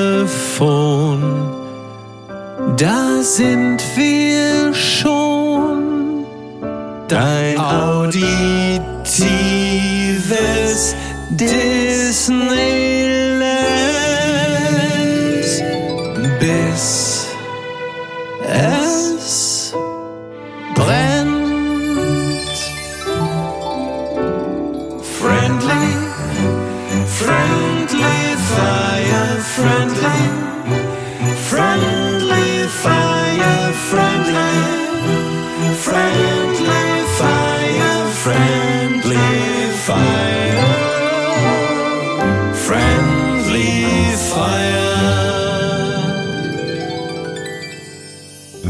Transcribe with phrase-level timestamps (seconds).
[2.76, 6.24] Da sind wir schon.
[7.06, 8.80] Dein auditives
[11.30, 13.29] Disneyland.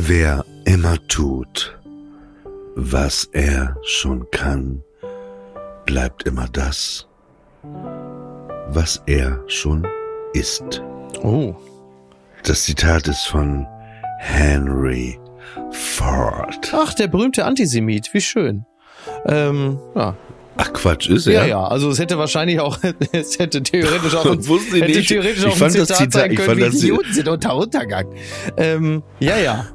[0.02, 1.78] Wer immer tut,
[2.74, 4.82] was er schon kann,
[5.84, 7.06] bleibt immer das,
[8.68, 9.86] was er schon
[10.32, 10.82] ist.
[11.22, 11.54] Oh.
[12.44, 13.66] Das Zitat ist von
[14.20, 15.20] Henry
[15.70, 16.72] Ford.
[16.72, 18.64] Ach, der berühmte Antisemit, wie schön.
[19.26, 20.16] Ähm, ja.
[20.62, 21.46] Ach Quatsch, ist ja, er?
[21.46, 22.78] ja, also es hätte wahrscheinlich auch,
[23.12, 25.08] es hätte theoretisch auch, ein, hätte nicht.
[25.08, 28.06] theoretisch Ich auch ein Zitat, Zitat- sein können, wie Juden sind unter Untergang.
[28.58, 29.66] Ähm, ja, ja.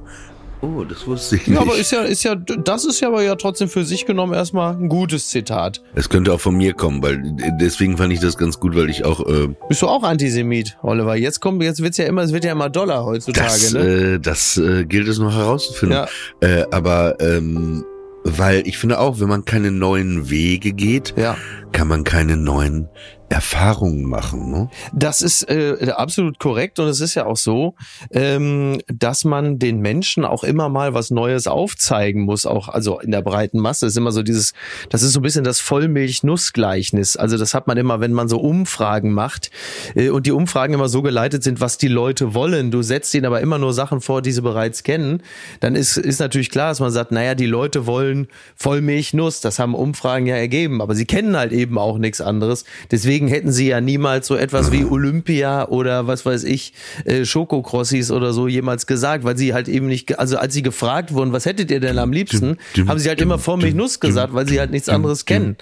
[0.61, 1.55] Oh, das wusste ich nicht.
[1.55, 4.33] Ja, aber ist ja, ist ja, das ist ja aber ja trotzdem für sich genommen
[4.33, 5.81] erstmal ein gutes Zitat.
[5.95, 7.19] es könnte auch von mir kommen, weil
[7.59, 11.15] deswegen fand ich das ganz gut, weil ich auch äh, Bist du auch Antisemit, Oliver?
[11.15, 13.79] Jetzt kommt, jetzt wird's ja immer, es wird ja immer Dollar heutzutage, das, ne?
[13.79, 16.05] äh, das äh, gilt es noch herauszufinden.
[16.41, 16.47] Ja.
[16.47, 17.83] Äh, aber ähm,
[18.27, 21.37] weil ich finde auch, wenn man keine neuen Wege geht, Ja.
[21.71, 22.89] kann man keine neuen
[23.29, 24.51] Erfahrungen machen.
[24.51, 24.69] Ne?
[24.93, 27.75] Das ist äh, absolut korrekt und es ist ja auch so,
[28.11, 33.11] ähm, dass man den Menschen auch immer mal was Neues aufzeigen muss, auch also in
[33.11, 33.87] der breiten Masse.
[33.87, 34.53] Ist immer so dieses,
[34.89, 37.17] das ist so ein bisschen das Vollmilch-Nuss-Gleichnis.
[37.17, 39.51] Also das hat man immer, wenn man so Umfragen macht
[39.95, 42.71] äh, und die Umfragen immer so geleitet sind, was die Leute wollen.
[42.71, 45.21] Du setzt ihnen aber immer nur Sachen vor, die sie bereits kennen.
[45.59, 49.41] Dann ist ist natürlich klar, dass man sagt, naja, die Leute wollen Vollmilch-Nuss.
[49.41, 52.65] Das haben Umfragen ja ergeben, aber sie kennen halt eben auch nichts anderes.
[52.91, 56.73] Deswegen hätten sie ja niemals so etwas wie Olympia oder was weiß ich,
[57.05, 61.13] äh, Schokokrossis oder so jemals gesagt, weil sie halt eben nicht, also als sie gefragt
[61.13, 64.47] wurden, was hättet ihr denn am liebsten, haben sie halt immer Vollmilch-Nuss dum, gesagt, weil
[64.47, 65.57] sie halt nichts anderes kennen.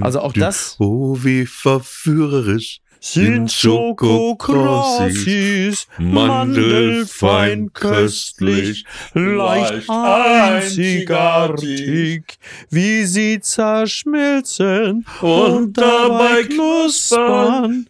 [0.00, 8.84] Also auch das Oh, wie verführerisch sind Schokokrossis, mandelfein köstlich,
[9.14, 12.24] leicht einzigartig,
[12.70, 17.86] wie sie zerschmilzen und dabei knuspern,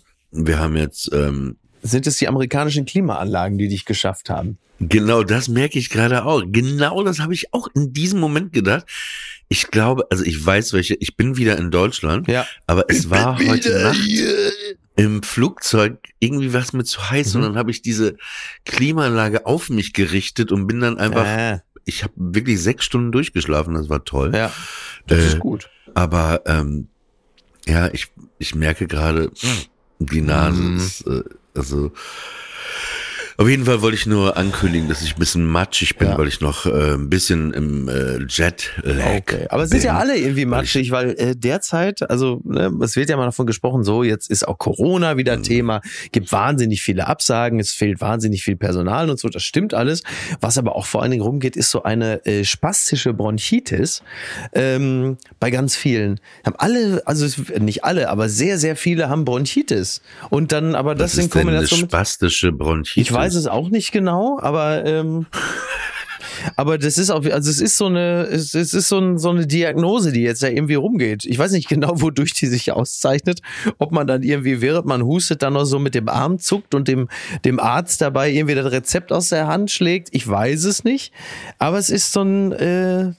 [0.46, 4.58] Wir haben jetzt, ähm, Sind es die amerikanischen Klimaanlagen, die dich geschafft haben?
[4.80, 6.42] Genau, das merke ich gerade auch.
[6.46, 8.86] Genau das habe ich auch in diesem Moment gedacht.
[9.48, 12.46] Ich glaube, also ich weiß welche, ich bin wieder in Deutschland, Ja.
[12.66, 13.98] aber es war heute Nacht
[14.98, 17.40] im Flugzeug irgendwie was mir zu heiß Mhm.
[17.40, 18.16] und dann habe ich diese
[18.64, 23.74] Klimaanlage auf mich gerichtet und bin dann einfach, Äh, ich habe wirklich sechs Stunden durchgeschlafen,
[23.74, 24.32] das war toll.
[24.34, 24.52] ja,
[25.06, 25.70] das Äh, ist gut.
[25.94, 26.88] Aber ähm,
[27.66, 28.08] ja, ich,
[28.38, 29.30] ich merke gerade,
[30.00, 30.76] die Nase Mhm.
[30.76, 31.22] ist, äh,
[31.54, 31.92] also
[33.40, 36.18] Auf jeden Fall wollte ich nur ankündigen, dass ich ein bisschen matschig bin, Ja.
[36.18, 40.16] weil ich noch äh, ein bisschen im äh, Jetlag Okay, aber es sind ja alle
[40.18, 44.28] irgendwie matschig, weil äh, derzeit, also ne, es wird ja mal davon gesprochen, so jetzt
[44.28, 45.42] ist auch Corona wieder Mhm.
[45.44, 45.80] Thema,
[46.10, 50.02] gibt wahnsinnig viele Absagen, es fehlt wahnsinnig viel Personal und so, das stimmt alles.
[50.40, 54.02] Was aber auch vor allen Dingen rumgeht, ist so eine äh, spastische Bronchitis
[54.52, 56.18] ähm, bei ganz vielen.
[56.44, 57.24] Haben alle, also
[57.60, 61.42] nicht alle, aber sehr, sehr viele haben Bronchitis und dann aber das Was in eine
[61.42, 62.96] Kombination mit spastische Bronchitis?
[63.08, 65.26] ich weiß es auch nicht genau, aber ähm,
[66.56, 69.30] aber das ist auch, also es ist so eine, es, es ist so, ein, so
[69.30, 71.24] eine Diagnose, die jetzt da irgendwie rumgeht.
[71.24, 73.40] Ich weiß nicht genau, wodurch die sich auszeichnet.
[73.78, 76.88] Ob man dann irgendwie, während man hustet, dann noch so mit dem Arm zuckt und
[76.88, 77.08] dem,
[77.44, 80.08] dem Arzt dabei irgendwie das Rezept aus der Hand schlägt.
[80.12, 81.12] Ich weiß es nicht.
[81.58, 83.12] Aber es ist so ein, äh,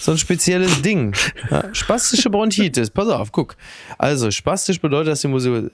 [0.00, 1.14] so ein spezielles Ding.
[1.50, 2.90] Ja, spastische Bronchitis.
[2.90, 3.56] Pass auf, guck.
[3.96, 5.70] Also, spastisch bedeutet, dass die Musik.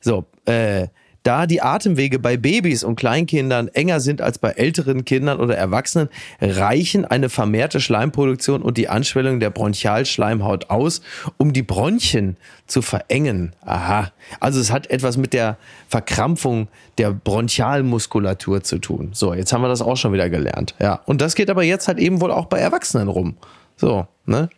[0.00, 0.88] So, äh,
[1.24, 6.08] da die Atemwege bei Babys und Kleinkindern enger sind als bei älteren Kindern oder Erwachsenen,
[6.40, 11.00] reichen eine vermehrte Schleimproduktion und die Anschwellung der Bronchialschleimhaut aus,
[11.38, 12.36] um die Bronchien
[12.66, 13.54] zu verengen.
[13.64, 14.12] Aha.
[14.38, 15.56] Also es hat etwas mit der
[15.88, 16.68] Verkrampfung
[16.98, 19.10] der Bronchialmuskulatur zu tun.
[19.12, 20.74] So, jetzt haben wir das auch schon wieder gelernt.
[20.78, 21.00] Ja.
[21.06, 23.36] Und das geht aber jetzt halt eben wohl auch bei Erwachsenen rum.
[23.76, 24.50] So, ne?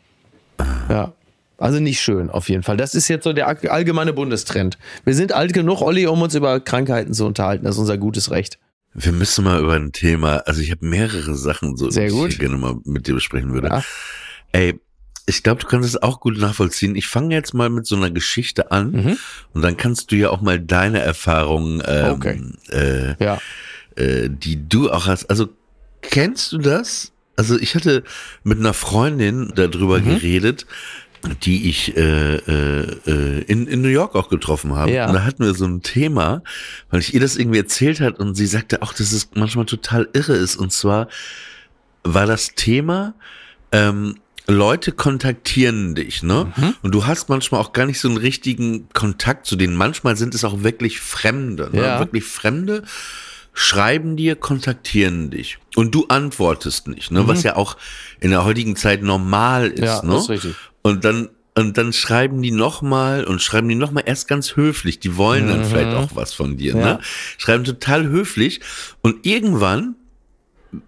[0.88, 1.12] Ja.
[1.58, 2.76] Also nicht schön, auf jeden Fall.
[2.76, 4.76] Das ist jetzt so der all- allgemeine Bundestrend.
[5.04, 7.64] Wir sind alt genug, Olli, um uns über Krankheiten zu unterhalten.
[7.64, 8.58] Das ist unser gutes Recht.
[8.92, 12.30] Wir müssen mal über ein Thema, also ich habe mehrere Sachen, so, Sehr die gut.
[12.30, 13.68] ich gerne mal mit dir besprechen würde.
[13.68, 13.82] Ja.
[14.52, 14.80] Ey,
[15.26, 16.94] ich glaube, du kannst es auch gut nachvollziehen.
[16.94, 19.18] Ich fange jetzt mal mit so einer Geschichte an Mhm.
[19.54, 22.42] und dann kannst du ja auch mal deine Erfahrungen, ähm, Okay.
[22.70, 23.38] äh, Ja.
[23.96, 25.28] äh, die du auch hast.
[25.30, 25.48] Also
[26.02, 27.12] kennst du das?
[27.38, 28.02] Also ich hatte
[28.44, 30.04] mit einer Freundin darüber Mhm.
[30.06, 30.64] geredet,
[31.42, 34.92] die ich äh, äh, äh, in, in New York auch getroffen habe.
[34.92, 35.06] Ja.
[35.08, 36.42] Und da hatten wir so ein Thema,
[36.90, 40.08] weil ich ihr das irgendwie erzählt hat und sie sagte auch, dass es manchmal total
[40.12, 40.56] irre ist.
[40.56, 41.08] Und zwar
[42.02, 43.14] war das Thema,
[43.72, 44.16] ähm,
[44.48, 46.52] Leute kontaktieren dich, ne?
[46.56, 46.74] Mhm.
[46.82, 49.74] Und du hast manchmal auch gar nicht so einen richtigen Kontakt zu denen.
[49.74, 51.82] Manchmal sind es auch wirklich Fremde, ne?
[51.82, 51.98] Ja.
[51.98, 52.84] Wirklich Fremde
[53.54, 55.58] schreiben dir, kontaktieren dich.
[55.74, 57.26] Und du antwortest nicht, ne?
[57.26, 57.76] Was ja auch
[58.20, 59.84] in der heutigen Zeit normal ist, Mhm.
[59.86, 60.16] Ja, ne?
[60.18, 60.54] ist richtig.
[60.86, 64.98] Und dann, und dann schreiben die nochmal und schreiben die nochmal erst ganz höflich.
[65.00, 66.80] Die wollen dann vielleicht auch was von dir, Mhm.
[66.80, 66.86] Ja.
[66.94, 67.00] ne?
[67.38, 68.60] Schreiben total höflich.
[69.02, 69.96] Und irgendwann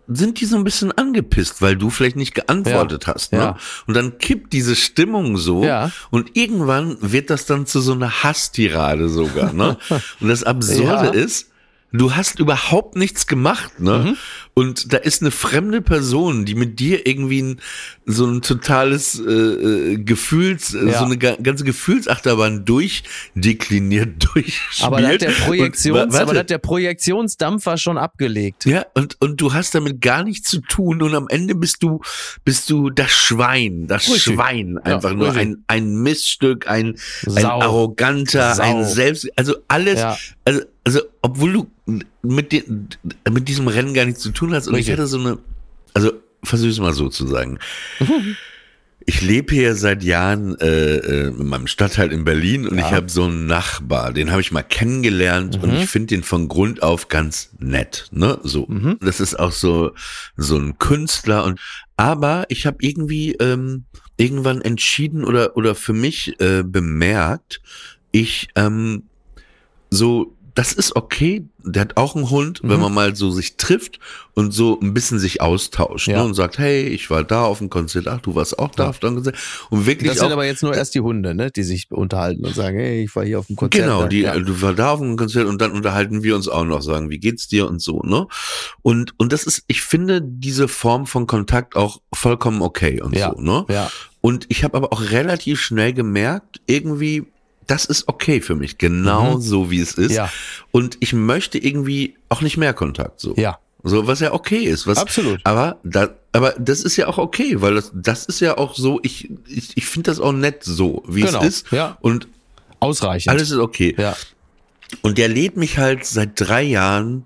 [0.07, 3.33] sind die so ein bisschen angepisst, weil du vielleicht nicht geantwortet hast.
[3.33, 3.39] Ne?
[3.39, 3.57] Ja.
[3.87, 5.65] Und dann kippt diese Stimmung so.
[5.65, 5.91] Ja.
[6.11, 9.53] Und irgendwann wird das dann zu so einer Hasstirade sogar.
[9.53, 9.79] Ne?
[10.21, 11.11] Und das Absurde Ja.
[11.11, 11.51] ist,
[11.93, 13.81] du hast überhaupt nichts gemacht.
[13.81, 13.99] Ne?
[13.99, 14.17] Mhm.
[14.59, 17.61] Und da ist eine fremde Person, die mit dir irgendwie ein,
[18.07, 20.99] so ein totales äh, äh, Gefühls, äh, Ja.
[20.99, 24.83] so eine ga ganze Gefühlsachterbahn durchdekliniert, durchspielt.
[24.87, 28.65] Aber da hat der Und- Projektions, wa- aber da hat der Projektionsdampfer schon abgelegt.
[28.65, 32.01] Ja, und, und du hast damit gar nichts zu tun und am Ende bist du,
[32.45, 34.35] bist du das Schwein, das Richtig.
[34.35, 36.97] Schwein, einfach Ja, nur ein, ein Missstück, ein,
[37.37, 38.63] ein arroganter, Sau.
[38.63, 40.17] ein Selbst, also alles, Ja.
[40.45, 41.71] also, also, obwohl du
[42.23, 42.89] mit, den,
[43.31, 44.95] mit diesem Rennen gar nichts zu tun hast und Richtig.
[44.95, 45.39] ich hatte so eine,
[45.95, 46.13] also,
[46.43, 47.59] versuch's mal so zu sagen.
[49.11, 53.09] Ich lebe hier seit Jahren äh, äh, in meinem Stadtteil in Berlin und ich habe
[53.09, 57.09] so einen Nachbar, den habe ich mal kennengelernt und ich finde den von Grund auf
[57.09, 58.39] ganz nett, ne?
[58.43, 58.69] So,
[59.01, 59.93] das ist auch so
[60.37, 61.59] so ein Künstler und
[61.97, 63.85] aber ich habe irgendwie ähm,
[64.19, 67.63] irgendwann entschieden oder oder für mich äh, bemerkt,
[68.13, 69.05] ich ähm,
[69.89, 71.45] so das ist okay.
[71.65, 74.01] Der hat auch einen Hund, wenn man mal so sich trifft
[74.35, 76.19] und so ein bisschen sich austauscht Ja.
[76.19, 78.89] ne, und sagt, hey, ich war da auf dem Konzert, ach, du warst auch da
[78.89, 79.37] auf dem Konzert
[79.71, 82.45] und wirklich Das auch sind aber jetzt nur erst die Hunde, ne, die sich unterhalten
[82.45, 83.85] und sagen, hey, ich war hier auf dem Konzert.
[83.85, 84.37] Genau, die, ja.
[84.37, 87.21] du war da auf dem Konzert und dann unterhalten wir uns auch noch, sagen, wie
[87.21, 88.27] geht's dir und so, ne?
[88.83, 93.33] Und, und das ist, ich finde diese Form von Kontakt auch vollkommen okay und Ja,
[93.33, 93.65] so, ne?
[93.69, 93.93] ja.
[94.21, 97.27] Und ich habe aber auch relativ schnell gemerkt, irgendwie,
[97.69, 99.41] das ist okay für mich, genau Mhm.
[99.41, 100.13] so wie es ist.
[100.13, 100.29] Ja.
[100.73, 103.35] Und ich möchte irgendwie auch nicht mehr Kontakt, so.
[103.37, 103.59] Ja.
[103.85, 104.89] So, was ja okay ist.
[104.89, 105.41] Was, Absolut.
[105.45, 108.99] Aber, da, aber das ist ja auch okay, weil das, das ist ja auch so,
[109.05, 111.71] ich, ich, ich finde das auch nett so, wie Genau, es ist.
[111.71, 111.97] ja.
[112.01, 112.27] Und
[112.81, 113.31] Ausreichend.
[113.31, 113.95] alles ist okay.
[113.97, 114.17] ja.
[115.03, 117.25] Und der lädt mich halt seit drei Jahren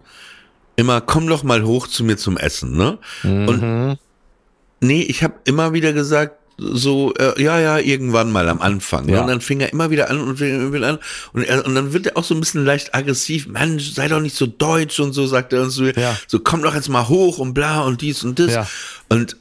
[0.76, 2.98] immer, komm doch mal hoch zu mir zum Essen, ne?
[3.22, 3.96] Und Mhm.
[4.80, 9.06] nee, ich habe immer wieder gesagt, so, äh, ja, ja, irgendwann mal am Anfang.
[9.06, 9.12] Ne?
[9.12, 9.22] Ja.
[9.22, 10.98] Und dann fing er immer wieder an und fing wieder an.
[11.32, 13.46] Und, er, und dann wird er auch so ein bisschen leicht aggressiv.
[13.48, 15.84] Mensch, sei doch nicht so deutsch und so, sagt er uns so.
[15.84, 16.16] Ja.
[16.26, 18.52] So, komm doch jetzt mal hoch und bla und dies und das.
[18.52, 18.66] Ja.
[19.08, 19.36] Und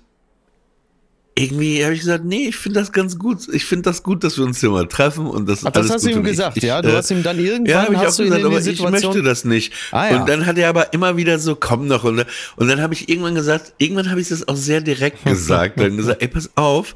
[1.41, 3.39] irgendwie habe ich gesagt, nee, ich finde das ganz gut.
[3.51, 5.93] Ich finde das gut, dass wir uns hier mal treffen und das Ach, das alles
[5.93, 6.81] hast du gut ihm und ich- gesagt, ich, ja?
[6.81, 8.57] Du äh, hast ihm dann irgendwann ja, habe ich auch hast du ihn gesagt, aber
[8.57, 8.91] ich Situation.
[8.91, 9.73] möchte das nicht.
[9.91, 10.19] Ah, ja.
[10.21, 12.03] Und dann hat er aber immer wieder so, komm noch.
[12.03, 15.79] Und, und dann habe ich irgendwann gesagt, irgendwann habe ich das auch sehr direkt gesagt.
[15.79, 16.95] Dann gesagt, ey, pass auf,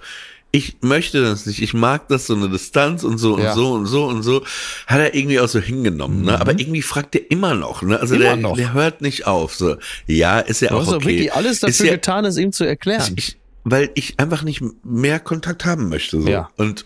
[0.51, 1.61] ich möchte das nicht.
[1.61, 3.53] Ich mag das, so eine Distanz und so und Ja.
[3.53, 4.41] so und so und so.
[4.87, 6.21] Hat er irgendwie auch so hingenommen.
[6.23, 6.39] Ne?
[6.39, 7.81] Aber irgendwie fragt er immer noch.
[7.81, 7.99] Ne?
[7.99, 8.19] Also Mhm.
[8.19, 8.55] Der, noch.
[8.55, 9.53] der hört nicht auf.
[9.53, 9.75] So.
[10.07, 11.07] Ja, ist ja Du auch hast okay.
[11.07, 13.01] wirklich alles Ist dafür ja, getan, es ihm zu erklären.
[13.17, 13.35] ich,
[13.65, 16.21] weil ich einfach nicht mehr Kontakt haben möchte.
[16.21, 16.29] So.
[16.29, 16.49] Ja.
[16.55, 16.85] Und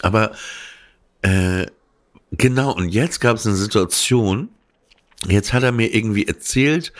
[0.00, 0.32] aber
[1.22, 1.66] äh,
[2.32, 4.48] genau, und jetzt gab es eine Situation,
[5.28, 6.92] jetzt hat er mir irgendwie erzählt,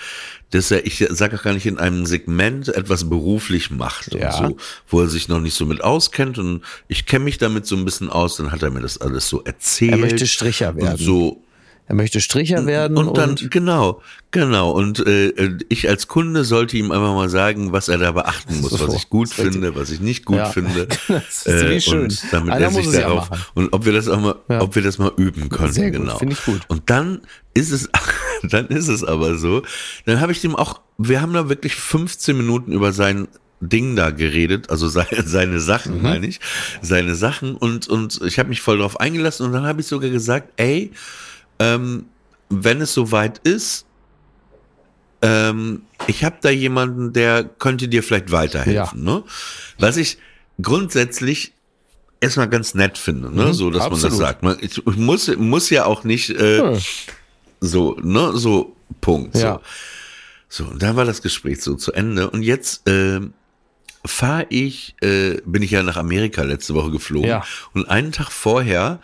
[0.51, 4.37] dass er, ich sage auch gar nicht in einem Segment, etwas beruflich macht Ja.
[4.39, 4.57] und so,
[4.89, 7.85] wo er sich noch nicht so mit auskennt und ich kenne mich damit so ein
[7.85, 9.93] bisschen aus, dann hat er mir das alles so erzählt.
[9.93, 10.93] Er möchte Stricher werden.
[10.93, 11.43] Und so,
[11.89, 14.03] Er möchte Stricher werden und, und dann, genau,
[14.33, 14.73] genau.
[14.73, 15.33] Und äh,
[15.69, 18.95] ich als Kunde sollte ihm einfach mal sagen, was er da beachten muss, So, was
[18.95, 19.53] ich gut richtig.
[19.53, 20.47] finde, was ich nicht gut Ja.
[20.51, 20.89] finde.
[21.09, 22.03] Das ist wie schön.
[22.03, 23.45] Und damit Einer er sich ja darauf machen.
[23.55, 24.63] und ob wir das auch mal, Ja.
[24.63, 25.73] ob wir das mal üben können.
[25.73, 26.19] Sehr gut, genau.
[26.19, 26.63] finde ich gut.
[26.69, 27.21] Und dann
[27.55, 27.89] ist es,
[28.43, 29.63] dann ist es aber so.
[30.07, 33.29] Dann habe ich dem auch, wir haben da wirklich 15 Minuten über sein
[33.61, 36.03] Ding da geredet, also seine, seine Sachen, Mhm.
[36.03, 36.41] meine ich,
[36.83, 40.11] seine Sachen und und ich habe mich voll drauf eingelassen und dann habe ich sogar
[40.11, 40.91] gesagt, ey,
[41.59, 42.07] ähm,
[42.49, 43.87] wenn es soweit ist,
[45.23, 49.03] ähm, ich habe da jemanden, der könnte dir vielleicht weiterhelfen.
[49.03, 49.25] Ne?
[49.79, 50.19] Was ich
[50.61, 51.53] grundsätzlich
[52.21, 53.47] erstmal ganz nett finde, ne?
[53.47, 54.13] Mhm, so dass man absolut.
[54.13, 54.43] das sagt.
[54.43, 56.79] Man, ich muss, muss ja auch nicht äh, Ja.
[57.61, 59.35] so, ne, so Punkt.
[59.37, 59.61] Ja.
[60.49, 60.65] So.
[60.65, 63.33] so, und dann war das Gespräch so zu Ende und jetzt ähm,
[64.05, 67.45] fahre ich, äh, bin ich ja nach Amerika letzte Woche geflogen Ja.
[67.75, 69.01] und einen Tag vorher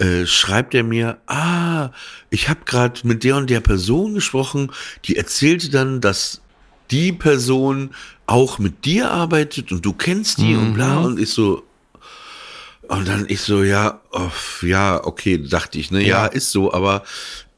[0.00, 1.90] äh, schreibt er mir, ah,
[2.30, 4.72] ich habe gerade mit der und der Person gesprochen,
[5.04, 6.40] die erzählte dann, dass
[6.90, 7.90] die Person
[8.26, 11.62] auch mit dir arbeitet und du kennst die und bla und ich so
[12.88, 14.30] und dann ich so ja oh,
[14.62, 16.24] ja okay dachte ich ne ja.
[16.24, 16.26] Ja.
[16.26, 17.04] ist so aber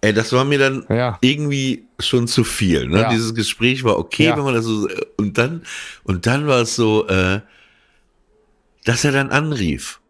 [0.03, 1.17] ey das war mir dann Ja.
[1.23, 3.09] irgendwie schon zu viel ne Ja.
[3.11, 5.63] dieses Gespräch war okay wenn man das so und dann
[6.05, 7.41] und dann war es so äh,
[8.85, 10.01] dass er dann anrief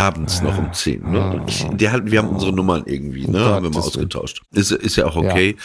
[0.00, 1.10] abends noch um 10.
[1.10, 1.30] Ne?
[1.32, 3.38] Und ich, der hat, wir haben unsere Nummern irgendwie, ne?
[3.44, 3.86] haben wir mal Ah.
[3.86, 4.40] Ausgetauscht.
[4.52, 5.56] Ist, ist ja auch okay.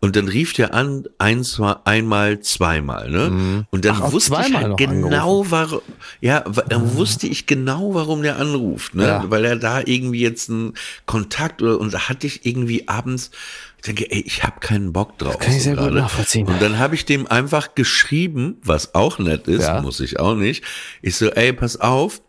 [0.00, 3.66] Und dann rief der an, ein, zwei, einmal, zweimal, ne?
[3.70, 5.80] Und dann Ach, wusste ich halt genau, warum,
[6.20, 9.06] ja, dann wusste ich genau, warum der anruft, ne?
[9.06, 9.24] Ja.
[9.28, 10.74] Weil er da irgendwie jetzt einen
[11.06, 13.30] Kontakt oder, und da hatte ich irgendwie abends,
[13.76, 15.38] ich denke, ey, ich habe keinen Bock drauf.
[15.38, 16.46] kann ich sehr gut nachvollziehen.
[16.46, 19.80] Und dann habe ich dem einfach geschrieben, was auch nett ist, Ja.
[19.82, 20.64] muss ich auch nicht.
[21.02, 22.20] Ich so, ey, pass auf,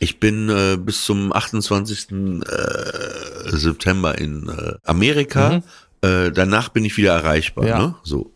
[0.00, 2.10] ich bin äh, bis zum 28.
[2.10, 5.62] Äh, September in äh, Amerika.
[6.00, 7.64] Äh, danach bin ich wieder erreichbar.
[7.64, 7.70] Mhm.
[7.70, 7.78] Ja.
[7.78, 7.94] Ne?
[8.02, 8.32] So.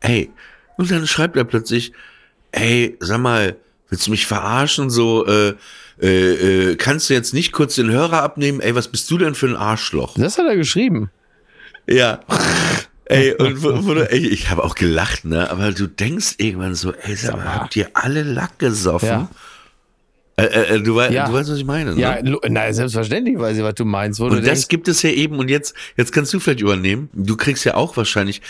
[0.00, 0.30] Ey.
[0.76, 1.92] Und dann schreibt er plötzlich,
[2.50, 3.56] ey, sag mal,
[3.88, 4.90] willst du mich verarschen?
[4.90, 5.54] So, äh,
[6.00, 8.60] äh, äh, kannst du jetzt nicht kurz den Hörer abnehmen?
[8.60, 10.14] Ey, was bist du denn für ein Arschloch?
[10.16, 11.10] Das hat er geschrieben.
[11.88, 12.20] Ja.
[13.04, 15.50] Ey, und wo, wo ey, ich habe auch gelacht, ne?
[15.50, 19.08] Aber du denkst irgendwann so, ey, sag mal, habt ihr alle Lack gesoffen?
[19.08, 19.30] Ja.
[20.38, 21.26] Äh, äh, äh, du, wei Ja.
[21.26, 22.00] du weißt, was ich meine, ne?
[22.00, 24.20] Ja, lo- na, selbstverständlich weiß ich, was du meinst.
[24.20, 27.10] Wo Und das denkst, gibt es ja eben, und jetzt, jetzt kannst du vielleicht übernehmen.
[27.12, 28.40] Du kriegst ja auch wahrscheinlich.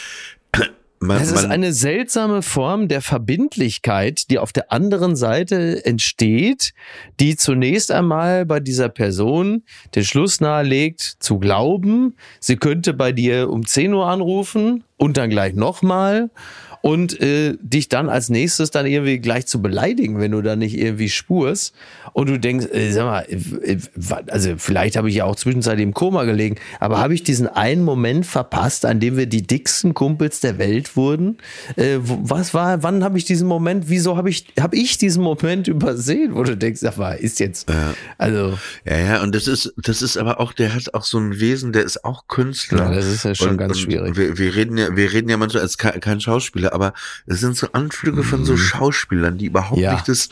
[1.00, 6.72] Man, Es ist eine seltsame Form der Verbindlichkeit, die auf der anderen Seite entsteht,
[7.20, 9.62] die zunächst einmal bei dieser Person
[9.94, 15.30] den Schluss nahelegt, zu glauben, sie könnte bei dir um 10 Uhr anrufen und dann
[15.30, 16.30] gleich nochmal
[16.88, 20.74] und äh, dich dann als nächstes dann irgendwie gleich zu beleidigen, wenn du da nicht
[20.74, 21.74] irgendwie spurst
[22.14, 23.78] und du denkst, äh, sag mal, äh, äh,
[24.28, 27.84] also vielleicht habe ich ja auch zwischenzeitlich im Koma gelegen, aber habe ich diesen einen
[27.84, 31.36] Moment verpasst, an dem wir die dicksten Kumpels der Welt wurden?
[31.76, 35.68] Äh, was war, wann habe ich diesen Moment, wieso habe ich, habe ich diesen Moment
[35.68, 37.70] übersehen, wo du denkst, sag mal, ist jetzt,
[38.16, 41.38] also, ja, ja, und das ist, das ist aber auch, der hat auch so ein
[41.38, 42.84] Wesen, der ist auch Künstler.
[42.84, 44.16] Ja, das ist ja schon ganz schwierig.
[44.16, 46.94] Wir, wir reden ja, wir reden ja manchmal als kein Schauspieler, aber
[47.26, 49.82] es sind so Anflüge von so Schauspielern, die überhaupt Mhm.
[49.84, 49.92] Ja.
[49.94, 50.28] nicht das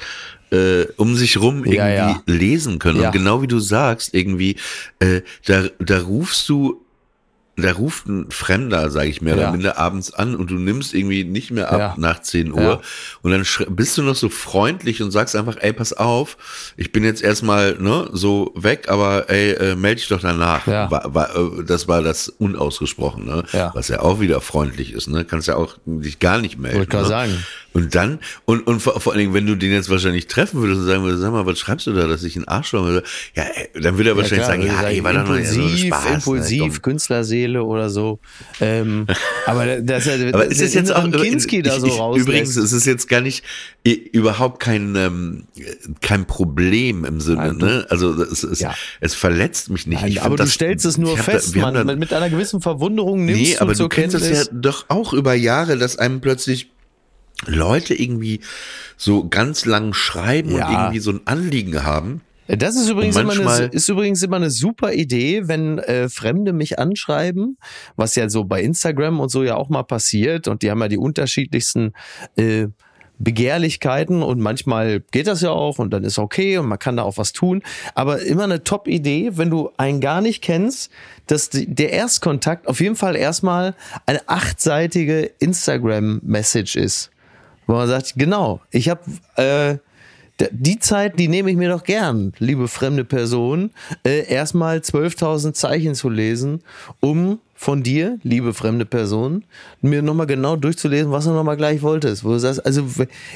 [0.53, 2.23] äh, um sich rum irgendwie Ja, ja.
[2.27, 3.01] lesen können.
[3.01, 4.57] Und genau wie du sagst, irgendwie,
[5.01, 6.86] äh, da, da rufst du
[7.59, 9.43] da ruft ein Fremder, sage ich mehr Ja.
[9.45, 11.95] oder minder, abends an und du nimmst irgendwie nicht mehr ab Ja.
[11.97, 12.81] nach 10 Uhr Ja.
[13.23, 16.37] und dann bist du noch so freundlich und sagst einfach, ey, pass auf,
[16.77, 20.67] ich bin jetzt erstmal ne, so weg, aber ey, äh, melde dich doch danach.
[20.67, 20.91] Ja.
[20.91, 23.45] War, war, äh, das war das unausgesprochen, ne?
[23.53, 23.71] Ja.
[23.75, 25.25] was ja auch wieder freundlich ist, ne?
[25.25, 26.79] Kannst ja auch dich gar nicht melden.
[26.79, 27.05] Wollte ne?
[27.07, 27.45] sagen.
[27.77, 30.81] Und dann, und, und vor, vor allen Dingen, wenn du den jetzt wahrscheinlich treffen würdest
[30.81, 33.03] und sagen würdest, sag mal, was schreibst du da, dass ich einen Arsch würde?
[33.35, 35.67] Ja, ey, dann würde er wahrscheinlich klar, sagen, ja, ey, war doch nur so ein
[35.67, 36.05] impulsiv, Spaß.
[36.07, 36.83] ne, impulsiv, komm.
[36.83, 38.19] Künstlerseele oder so.
[38.63, 39.07] Ähm,
[39.47, 42.19] aber das, das, Aber ist es jetzt auch Kinski da so ich, raus?
[42.19, 43.45] Übrigens, es ist jetzt gar nicht
[43.85, 45.45] überhaupt kein ähm,
[46.01, 47.87] kein Problem im Sinne, Nein, du- ne?
[47.91, 48.75] Also es, es, Ja.
[49.01, 50.01] es verletzt mich nicht.
[50.01, 51.75] Nein, aber find du das- stellst es nur fest, da, Mann.
[51.87, 54.47] da, Mit, einer gewissen Verwunderung nimmst Nee, du aber du kennst das Kenntnis.
[54.47, 56.71] ja doch auch über Jahre, dass einem plötzlich
[57.45, 58.41] Leute irgendwie
[58.97, 60.67] so ganz lang schreiben Ja.
[60.67, 62.23] und irgendwie so ein Anliegen haben.
[62.49, 66.79] Das ist übrigens, immer eine, ist übrigens immer eine super Idee, wenn äh, Fremde mich
[66.79, 67.59] anschreiben,
[67.97, 70.47] was ja so bei Instagram und so ja auch mal passiert.
[70.47, 71.93] Und die haben ja die unterschiedlichsten
[72.37, 72.69] äh,
[73.19, 77.03] Begehrlichkeiten und manchmal geht das ja auch und dann ist okay und man kann da
[77.03, 77.63] auch was tun.
[77.95, 80.91] Aber immer eine Top-Idee, wenn du einen gar nicht kennst,
[81.27, 83.75] dass die, der Erstkontakt auf jeden Fall erstmal
[84.05, 87.11] eine achtseitige Instagram-Message ist.
[87.67, 89.01] Wo man sagt, genau, ich habe
[89.37, 89.79] äh,
[90.51, 93.71] die Zeit, die nehme ich mir doch gern, liebe fremde Person,
[94.05, 96.63] äh, erstmal 12.000 Zeichen zu lesen,
[97.01, 99.45] um von dir, liebe fremde Person,
[99.81, 102.23] mir nochmal genau durchzulesen, was du nochmal gleich wolltest.
[102.23, 102.87] Wo du sagst, also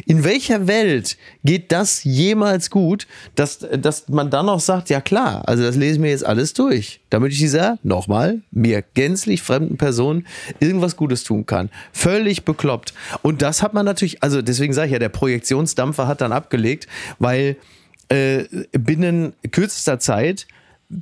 [0.06, 5.42] in welcher Welt geht das jemals gut, dass, dass man dann noch sagt, ja klar,
[5.48, 9.78] also das lese ich mir jetzt alles durch, damit ich dieser, nochmal, mir gänzlich fremden
[9.78, 10.26] Person
[10.60, 11.70] irgendwas Gutes tun kann.
[11.92, 12.92] Völlig bekloppt.
[13.22, 16.86] Und das hat man natürlich, also deswegen sage ich ja, der Projektionsdampfer hat dann abgelegt,
[17.18, 17.56] weil
[18.10, 20.46] äh, binnen kürzester Zeit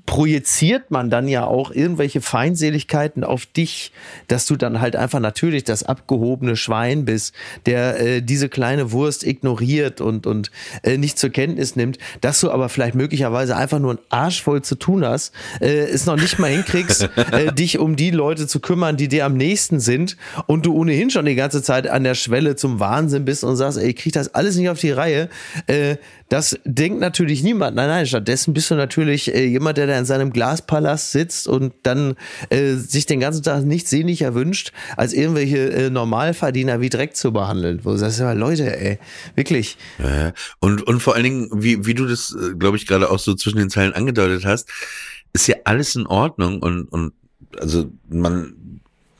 [0.05, 3.91] projiziert man dann ja auch irgendwelche Feindseligkeiten auf dich,
[4.27, 9.25] dass du dann halt einfach natürlich das abgehobene Schwein bist, der äh, diese kleine Wurst
[9.25, 10.51] ignoriert und, und
[10.83, 14.61] äh, nicht zur Kenntnis nimmt, dass du aber vielleicht möglicherweise einfach nur einen Arsch voll
[14.61, 18.61] zu tun hast, äh, es noch nicht mal hinkriegst, äh, dich um die Leute zu
[18.61, 22.15] kümmern, die dir am nächsten sind und du ohnehin schon die ganze Zeit an der
[22.15, 25.31] Schwelle zum Wahnsinn bist und sagst, ey, ich krieg das alles nicht auf die Reihe,
[25.67, 25.97] äh,
[26.29, 27.75] das denkt natürlich niemand.
[27.75, 31.73] Nein, nein, stattdessen bist du natürlich äh, jemand, der da in seinem Glaspalast sitzt und
[31.85, 32.17] dann
[32.51, 37.33] äh, sich den ganzen Tag nichts sehnlicher wünscht, als irgendwelche äh, Normalverdiener wie Dreck zu
[37.33, 37.81] behandeln.
[37.85, 38.99] Wo du sagst, ja, Leute, ey,
[39.35, 39.79] wirklich.
[39.99, 43.35] Ja, und, und vor allen Dingen, wie, wie du das, glaube ich, gerade auch so
[43.35, 44.69] zwischen den Zeilen angedeutet hast,
[45.33, 47.13] ist ja alles in Ordnung und, und
[47.59, 48.55] also man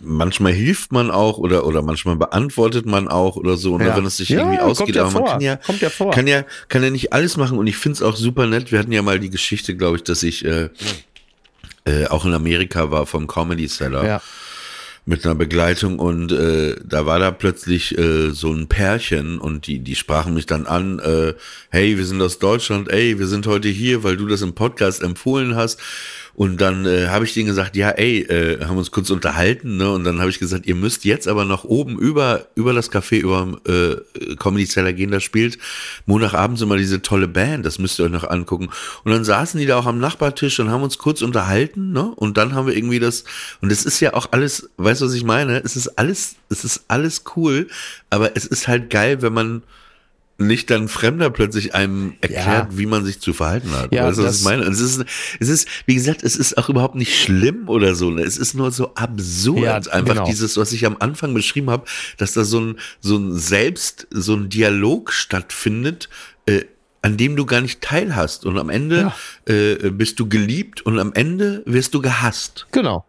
[0.03, 3.97] manchmal hilft man auch oder oder manchmal beantwortet man auch oder so, ne, Ja.
[3.97, 4.95] wenn es sich Ja, irgendwie kommt ausgeht.
[4.97, 5.31] ja aber man vor.
[5.33, 6.11] kann ja, Kommt ja vor.
[6.13, 8.71] kann ja kann ja nicht alles machen und ich finde es auch super nett.
[8.73, 10.69] Wir hatten ja mal die Geschichte, glaube ich, dass ich äh,
[11.85, 14.23] äh, auch in Amerika war vom Comedy Seller Ja.
[15.07, 19.79] mit einer Begleitung und äh, da war da plötzlich äh, so ein Pärchen und die
[19.79, 21.33] die sprachen mich dann an, äh,
[21.71, 25.03] hey, wir sind aus Deutschland, ey, wir sind heute hier, weil du das im Podcast
[25.03, 25.81] empfohlen hast.
[26.39, 29.91] Und dann äh, habe ich denen gesagt, ja, ey, äh, haben uns kurz unterhalten, ne?
[29.91, 33.19] Und dann habe ich gesagt, ihr müsst jetzt aber nach oben über über das Café
[33.19, 35.59] über äh, Comedy Cellar gehen, da spielt
[36.07, 38.69] Montagabends immer diese tolle Band, das müsst ihr euch noch angucken.
[39.03, 42.05] Und dann saßen die da auch am Nachbartisch und haben uns kurz unterhalten, ne?
[42.15, 43.25] Und dann haben wir irgendwie das
[43.61, 45.61] und es ist ja auch alles, weißt du, was ich meine?
[45.65, 47.67] Es ist alles, es ist alles cool,
[48.11, 49.63] aber es ist halt geil, wenn man
[50.41, 53.93] nicht dann Fremder plötzlich einem erklärt, wie man sich zu verhalten hat.
[53.93, 54.63] Ja, weißt du, was das- ich meine?
[54.65, 55.05] Es ist,
[55.41, 58.11] es ist, wie gesagt, es ist auch überhaupt nicht schlimm oder so.
[58.11, 58.23] Ne?
[58.23, 59.59] Es ist nur so absurd.
[59.59, 60.25] Ja, einfach genau.
[60.27, 61.87] dieses, was ich am Anfang beschrieben habe,
[62.19, 66.09] dass da so ein, so ein Selbst, so ein Dialog stattfindet,
[66.47, 66.65] äh,
[67.03, 68.47] an dem du gar nicht teilhast.
[68.47, 69.13] Und am Ende
[69.47, 72.69] äh, bist du geliebt und am Ende wirst du gehasst.
[72.71, 73.05] Genau.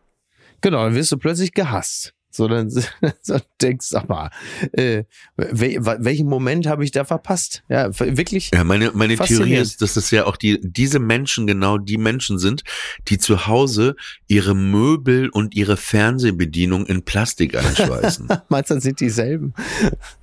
[0.61, 2.13] Genau, dann wirst du plötzlich gehasst.
[2.31, 2.69] So, dann,
[3.21, 4.29] so denkst du, sag mal,
[4.73, 5.03] äh,
[5.35, 7.63] wel, welchen Moment habe ich da verpasst?
[7.69, 8.51] Ja, wirklich.
[8.53, 12.37] Ja, meine, meine Theorie ist, dass das ja auch die, diese Menschen genau die Menschen
[12.37, 12.63] sind,
[13.07, 13.95] die zu Hause
[14.27, 18.27] ihre Möbel und ihre Fernsehbedienung in Plastik einschweißen.
[18.49, 19.53] Meinst du, dann sind dieselben?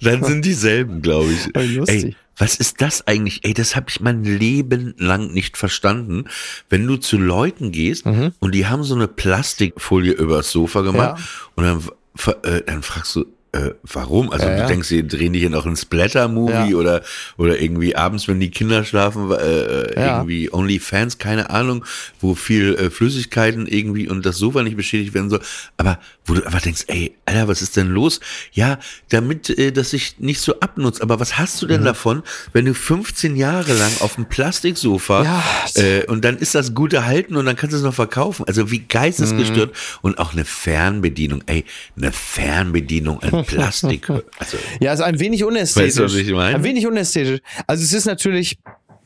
[0.00, 1.74] Dann sind dieselben, glaube ich.
[1.74, 2.04] Lustig.
[2.04, 3.44] Ey, was ist das eigentlich?
[3.44, 6.24] Ey, das habe ich mein Leben lang nicht verstanden.
[6.68, 8.32] Wenn du zu Leuten gehst Mhm.
[8.40, 11.24] und die haben so eine Plastikfolie übers Sofa gemacht Ja.
[11.54, 13.24] und dann, äh, dann fragst du,
[13.56, 14.30] äh, warum?
[14.30, 16.76] Also Ja, du denkst, die drehen die hier noch einen Splatter-Movie Ja.
[16.76, 17.02] oder,
[17.36, 20.16] oder irgendwie abends, wenn die Kinder schlafen, äh, Ja.
[20.18, 21.84] irgendwie OnlyFans, keine Ahnung,
[22.20, 25.40] wo viel äh, Flüssigkeiten irgendwie und das Sofa nicht beschädigt werden soll.
[25.76, 28.20] Aber wo du einfach denkst, ey, Alter, was ist denn los?
[28.52, 28.78] Ja,
[29.10, 31.00] damit äh, das sich nicht so abnutzt.
[31.02, 31.84] Aber was hast du denn Mhm.
[31.86, 35.42] davon, wenn du 15 Jahre lang auf dem Plastiksofa
[35.76, 38.44] äh, und dann ist das gut erhalten und dann kannst du es noch verkaufen.
[38.48, 39.98] Also wie geistesgestört Mhm.
[40.02, 41.42] und auch eine Fernbedienung.
[41.46, 41.64] Ey,
[41.96, 44.08] eine Fernbedienung in Plastik.
[44.10, 45.98] also Ja, ist ein wenig unästhetisch.
[45.98, 46.56] Weißt du, was ich meine?
[46.56, 47.40] Ein wenig unästhetisch.
[47.66, 48.58] Also es ist natürlich,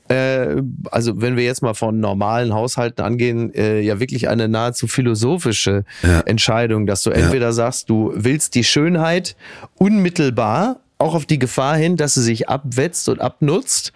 [0.09, 4.87] äh, also wenn wir jetzt mal von normalen Haushalten angehen, äh, ja wirklich eine nahezu
[4.87, 5.85] philosophische
[6.27, 9.37] Entscheidung, dass du entweder sagst, du willst die Schönheit
[9.77, 13.93] unmittelbar auch auf die Gefahr hin, dass sie sich abwetzt und abnutzt.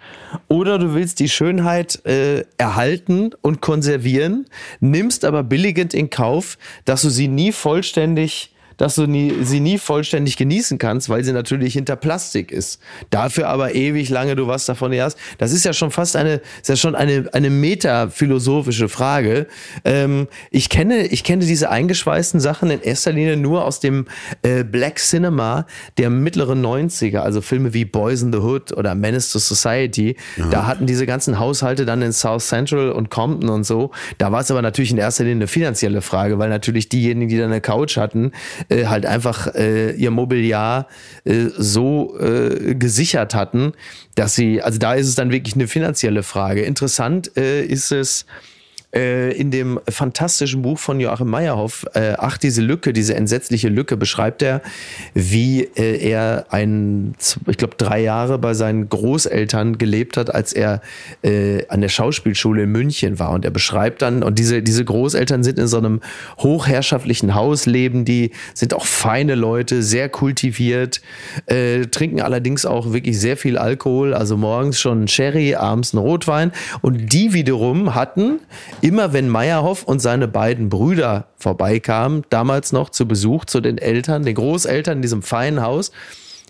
[0.47, 4.47] Oder du willst die Schönheit äh, erhalten und konservieren,
[4.79, 9.77] nimmst aber billigend in Kauf, dass du sie nie vollständig dass du nie, sie nie
[9.77, 12.79] vollständig genießen kannst, weil sie natürlich hinter Plastik ist.
[13.09, 15.17] Dafür aber ewig lange du was davon hast.
[15.37, 19.47] Das ist ja schon fast eine, ist ja schon eine, eine metaphilosophische Frage.
[19.83, 24.05] Ähm, ich kenne, ich kenne diese eingeschweißten Sachen in erster Linie nur aus dem
[24.41, 25.65] äh, Black Cinema
[25.97, 30.15] der mittleren 90er, also Filme wie Boys in the Hood oder Menace to Society.
[30.37, 30.49] Ja.
[30.49, 33.91] Da hatten diese ganzen Haushalte dann in South Central und Compton und so.
[34.17, 37.37] Da war es aber natürlich in erster Linie eine finanzielle Frage, weil natürlich diejenigen, die
[37.37, 38.31] dann eine Couch hatten,
[38.69, 40.87] äh, halt einfach äh, ihr Mobiliar
[41.23, 43.73] äh, so äh, gesichert hatten,
[44.15, 46.61] dass sie, also da ist es dann wirklich eine finanzielle Frage.
[46.61, 48.25] Interessant äh, ist es,
[48.95, 53.97] äh, in dem fantastischen Buch von Joachim Meyerhoff, äh, Ach, diese Lücke, diese entsetzliche Lücke,
[53.97, 54.61] beschreibt er,
[55.13, 57.15] wie äh, er ein,
[57.47, 60.81] ich glaube, drei Jahre bei seinen Großeltern gelebt hat, als er
[61.23, 63.31] äh, an der Schauspielschule in München war.
[63.31, 66.01] Und er beschreibt dann, und diese, diese Großeltern sind in so einem
[66.39, 71.01] hochherrschaftlichen Haus, leben die, sind auch feine Leute, sehr kultiviert,
[71.47, 76.51] äh, trinken allerdings auch wirklich sehr viel Alkohol, also morgens schon Sherry, abends ein Rotwein.
[76.81, 78.39] Und die wiederum hatten
[78.85, 84.21] immer wenn Meyerhoff und seine beiden Brüder vorbeikamen, damals noch zu Besuch zu den Eltern,
[84.21, 85.89] den Großeltern in diesem feinen Haus,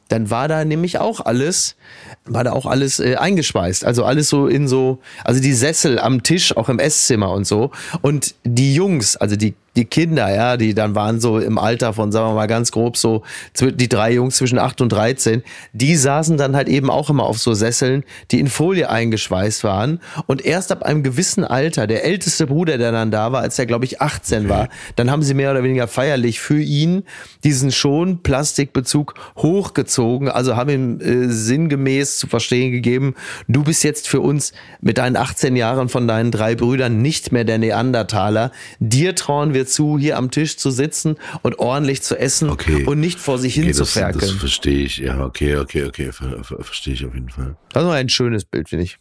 [0.09, 1.77] dann war da nämlich auch alles,
[2.25, 3.85] war da auch alles äh, eingeschweißt.
[3.85, 7.71] Also alles so in so, also die Sessel am Tisch, auch im Esszimmer und so.
[8.01, 12.11] Und die Jungs, also die die Kinder, ja, die dann waren so im Alter von,
[12.11, 13.23] sagen wir mal ganz grob so,
[13.59, 17.39] die drei Jungs zwischen 8 und 13, die saßen dann halt eben auch immer auf
[17.39, 19.99] so Sesseln, die in Folie eingeschweißt waren.
[20.27, 23.65] Und erst ab einem gewissen Alter, der älteste Bruder, der dann da war, als er,
[23.65, 24.49] glaube ich, 18 okay.
[24.49, 27.03] war, dann haben sie mehr oder weniger feierlich für ihn
[27.43, 33.15] diesen schon Plastikbezug hochgezogen, also haben ihm äh, sinngemäß zu verstehen gegeben,
[33.47, 37.43] du bist jetzt für uns mit deinen 18 Jahren von deinen drei Brüdern nicht mehr
[37.43, 38.51] der Neandertaler.
[38.79, 42.85] Dir trauen wir zu, hier am Tisch zu sitzen und ordentlich zu essen okay.
[42.85, 44.21] und nicht vor sich hin okay, zu ferkeln.
[44.21, 47.55] Das verstehe ich, ja, okay, okay, okay, ver, ver, verstehe ich auf jeden Fall.
[47.73, 48.97] Das ist ein schönes Bild, finde ich.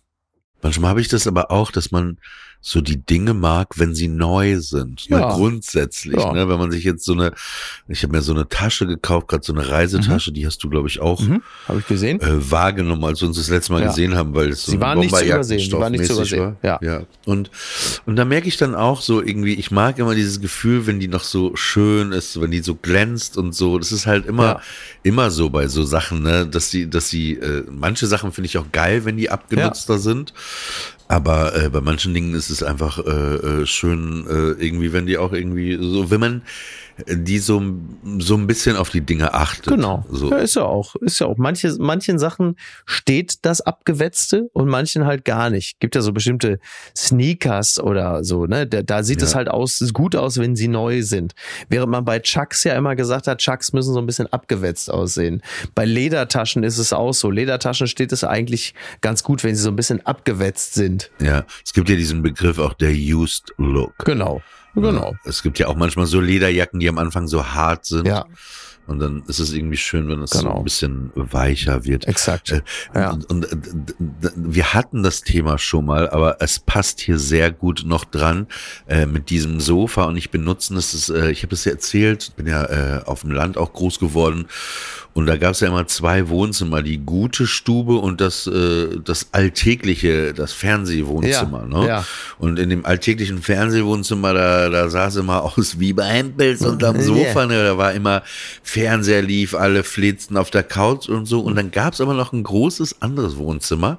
[0.63, 2.19] Manchmal habe ich das aber auch, dass man
[2.67, 5.11] so die Dinge mag, wenn sie neu sind.
[5.11, 5.29] Ne, ja.
[5.29, 6.19] Ne, grundsätzlich.
[6.19, 6.33] Ja.
[6.33, 7.35] Ne, wenn man sich jetzt so eine,
[7.89, 10.35] ich habe mir so eine Tasche gekauft, gerade so eine Reisetasche, mhm.
[10.35, 11.43] die hast du, glaube ich, auch mhm.
[11.69, 12.23] habe ich gesehen.
[12.23, 13.89] Äh, wahrgenommen, als wir uns das letzte Mal ja.
[13.89, 15.59] gesehen haben, weil es so sie waren nicht zu übersehen.
[15.59, 16.41] Sie waren nicht zu übersehen.
[16.41, 16.57] War.
[16.63, 16.79] Ja.
[16.81, 17.03] ja.
[17.27, 17.51] Und
[18.07, 21.09] und da merke ich dann auch so irgendwie, ich mag immer dieses Gefühl, wenn die
[21.09, 23.79] noch so schön ist, wenn die so glänzt und so.
[23.79, 24.63] Das ist halt immer
[25.03, 28.57] immer so bei so Sachen, ne, dass sie, dass sie äh, manche Sachen finde ich
[28.57, 30.33] auch geil, wenn die abgenutzter sind.
[31.09, 35.19] Aber äh, bei manchen Dingen ist es einfach äh, äh, schön, äh, irgendwie, wenn die
[35.19, 36.43] auch irgendwie so, wenn man
[37.07, 37.63] die so,
[38.19, 39.67] so ein bisschen auf die Dinge achtet.
[39.67, 40.05] Genau.
[40.09, 40.31] So.
[40.31, 41.37] Ja, ist ja auch, ist ja auch.
[41.37, 45.81] Manche, manchen Sachen steht das Abgewetzte und manchen halt gar nicht.
[45.81, 46.61] Gibt ja so bestimmte
[46.97, 48.67] Sneakers oder so, ne?
[48.67, 49.39] Da, da sieht es ja.
[49.39, 51.35] halt aus, gut aus, wenn sie neu sind.
[51.69, 55.43] Während man bei Chucks ja immer gesagt hat, Chucks müssen so ein bisschen abgewetzt aussehen.
[55.75, 57.31] Bei Ledertaschen ist es auch so.
[57.31, 61.11] Ledertaschen steht es eigentlich ganz gut, wenn sie so ein bisschen abgewetzt sind.
[61.21, 64.05] Ja, es gibt ja diesen Begriff auch der Used Look.
[64.05, 64.43] Genau.
[64.75, 65.15] Genau.
[65.25, 68.07] Es gibt ja auch manchmal so Lederjacken, die am Anfang so hart sind.
[68.07, 68.27] Ja.
[68.87, 70.53] Und dann ist es irgendwie schön, wenn es genau.
[70.53, 72.07] so ein bisschen weicher wird.
[72.07, 72.53] Exakt.
[72.53, 72.61] Äh,
[72.95, 73.11] ja.
[73.13, 73.95] Und, und, und,
[74.37, 78.47] wir hatten das Thema schon mal, aber es passt hier sehr gut noch dran
[78.87, 80.05] äh, mit diesem Sofa.
[80.05, 83.31] Und ich benutze es, äh, ich habe es ja erzählt, bin ja äh, auf dem
[83.31, 84.49] Land auch groß geworden
[85.15, 89.29] und da gab es ja immer zwei Wohnzimmer, die gute Stube und das, äh, das
[89.31, 91.69] alltägliche, das Fernsehwohnzimmer.
[91.71, 91.87] Ja, ne?
[91.87, 92.07] Ja.
[92.39, 97.01] Und in dem alltäglichen Fernsehwohnzimmer, da, da sah es immer aus wie bei Hempels unterm
[97.01, 97.47] Sofa.
[97.47, 97.63] Ne?
[97.63, 98.25] Da war immer
[98.65, 101.41] Fernseher lief, alle flitzten auf der Couch und so.
[101.41, 103.99] Und dann gab es aber noch ein großes anderes Wohnzimmer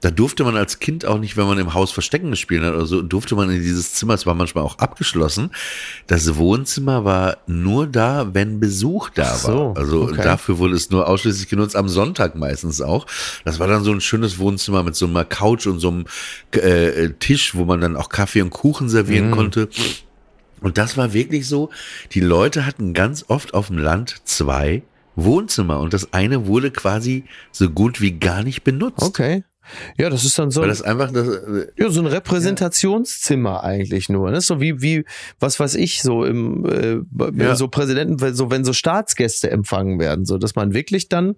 [0.00, 2.86] da durfte man als Kind auch nicht, wenn man im Haus Verstecken gespielt hat oder
[2.86, 5.50] so, durfte man in dieses Zimmer, es war manchmal auch abgeschlossen.
[6.06, 9.36] Das Wohnzimmer war nur da, wenn Besuch da war.
[9.36, 10.22] So, also okay.
[10.22, 13.06] dafür wurde es nur ausschließlich genutzt, am Sonntag meistens auch.
[13.44, 16.04] Das war dann so ein schönes Wohnzimmer mit so einer Couch und so einem
[16.52, 19.34] äh, Tisch, wo man dann auch Kaffee und Kuchen servieren mm.
[19.34, 19.68] konnte.
[20.60, 21.70] Und das war wirklich so,
[22.12, 24.82] die Leute hatten ganz oft auf dem Land zwei
[25.16, 29.02] Wohnzimmer und das eine wurde quasi so gut wie gar nicht benutzt.
[29.02, 29.42] Okay.
[29.96, 30.62] Ja, das ist dann so.
[30.62, 31.26] Weil das einfach das,
[31.76, 33.62] ja, so ein Repräsentationszimmer ja.
[33.62, 34.30] eigentlich nur.
[34.30, 34.40] Ne?
[34.40, 35.04] So wie, wie,
[35.40, 36.98] was weiß ich, so im, äh,
[37.42, 37.56] ja.
[37.56, 41.36] so Präsidenten, so wenn so Staatsgäste empfangen werden, so dass man wirklich dann,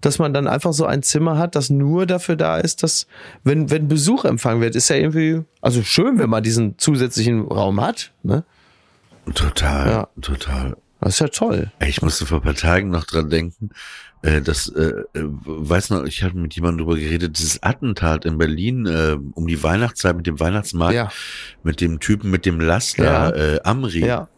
[0.00, 3.06] dass man dann einfach so ein Zimmer hat, das nur dafür da ist, dass,
[3.44, 7.80] wenn, wenn Besuch empfangen wird, ist ja irgendwie, also schön, wenn man diesen zusätzlichen Raum
[7.80, 8.44] hat, ne?
[9.34, 10.08] Total, ja.
[10.20, 10.76] total.
[11.00, 11.72] Das ist ja toll.
[11.86, 13.70] Ich musste vor ein paar Tagen noch dran denken,
[14.22, 18.36] äh, dass, äh, äh, weiß noch, ich hatte mit jemandem drüber geredet, dieses Attentat in
[18.36, 21.10] Berlin äh, um die Weihnachtszeit mit dem Weihnachtsmarkt, Ja.
[21.62, 23.30] mit dem Typen mit dem Laster Ja.
[23.30, 24.04] äh, Amri.
[24.04, 24.28] Ja.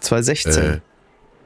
[0.00, 0.62] 2016.
[0.64, 0.80] Äh,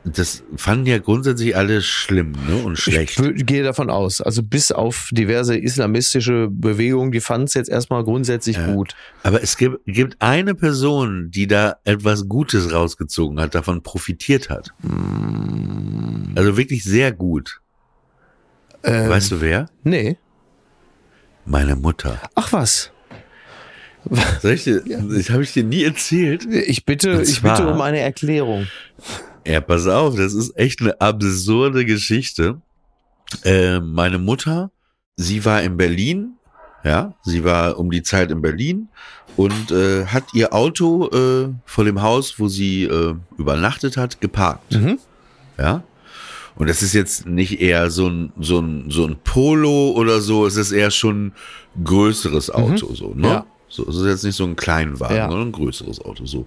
[0.05, 2.57] das fanden ja grundsätzlich alle schlimm ne?
[2.63, 3.19] und ich schlecht.
[3.19, 4.21] wür- gehe davon aus.
[4.21, 8.73] Also bis auf diverse islamistische Bewegungen, die fanden es jetzt erstmal grundsätzlich Ja.
[8.75, 8.95] gut.
[9.23, 14.71] Aber es gibt, gibt eine Person, die da etwas Gutes rausgezogen hat, davon profitiert hat.
[14.83, 16.33] Hm.
[16.35, 17.61] Also wirklich sehr gut.
[18.83, 19.71] Ähm, Weißt du wer?
[19.85, 20.19] Nee.
[21.47, 22.21] Meine Mutter.
[22.35, 22.91] Ach was.
[24.43, 26.45] Soll ich dir, das habe ich dir nie erzählt.
[26.53, 28.67] Ich bitte, Und ich zwar- bitte um eine Erklärung.
[29.47, 32.61] Ja, pass auf, das ist echt eine absurde Geschichte.
[33.45, 34.71] Äh, meine Mutter,
[35.17, 36.35] sie war in Berlin,
[36.83, 38.89] ja, sie war um die Zeit in Berlin
[39.37, 44.73] und äh, hat ihr Auto äh, vor dem Haus, wo sie äh, übernachtet hat, geparkt.
[44.73, 44.99] Mhm.
[45.59, 45.83] Ja.
[46.57, 50.47] Und das ist jetzt nicht eher so ein, so ein, so ein Polo oder so,
[50.47, 51.33] es ist eher schon
[51.77, 53.15] ein größeres Auto, so, ne?
[53.15, 53.25] Mhm.
[53.25, 53.47] Ja.
[53.75, 55.29] So, es ist jetzt nicht so ein Kleinwagen, Ja.
[55.29, 56.47] sondern ein größeres Auto, so.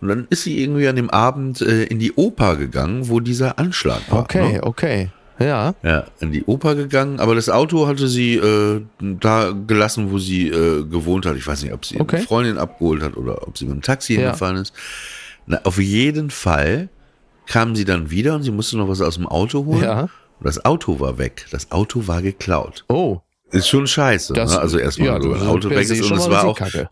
[0.00, 3.58] Und dann ist sie irgendwie an dem Abend äh, in die Oper gegangen, wo dieser
[3.58, 4.20] Anschlag war.
[4.20, 4.62] Okay, Ne?
[4.62, 5.10] okay.
[5.40, 5.74] Ja.
[5.84, 10.48] Ja, in die Oper gegangen, aber das Auto hatte sie äh, da gelassen, wo sie
[10.48, 11.36] äh, gewohnt hat.
[11.36, 12.16] Ich weiß nicht, ob sie Okay.
[12.16, 14.20] eine Freundin abgeholt hat oder ob sie mit dem Taxi Ja.
[14.20, 14.72] hingefahren ist.
[15.46, 16.88] Na, auf jeden Fall
[17.46, 19.82] kam sie dann wieder und sie musste noch was aus dem Auto holen.
[19.84, 20.00] Ja.
[20.02, 20.10] Und
[20.44, 21.46] das Auto war weg.
[21.50, 22.84] Das Auto war geklaut.
[22.88, 23.18] Oh.
[23.50, 24.34] Ist schon scheiße.
[24.34, 24.60] Das- ne?
[24.60, 26.88] Also erstmal, ja, das Auto weg ist und es war auch, ja,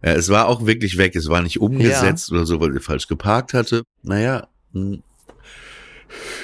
[0.00, 1.14] es war auch wirklich weg.
[1.14, 3.82] Es war nicht umgesetzt oder so, weil sie falsch geparkt hatte.
[4.02, 5.02] Naja, hm.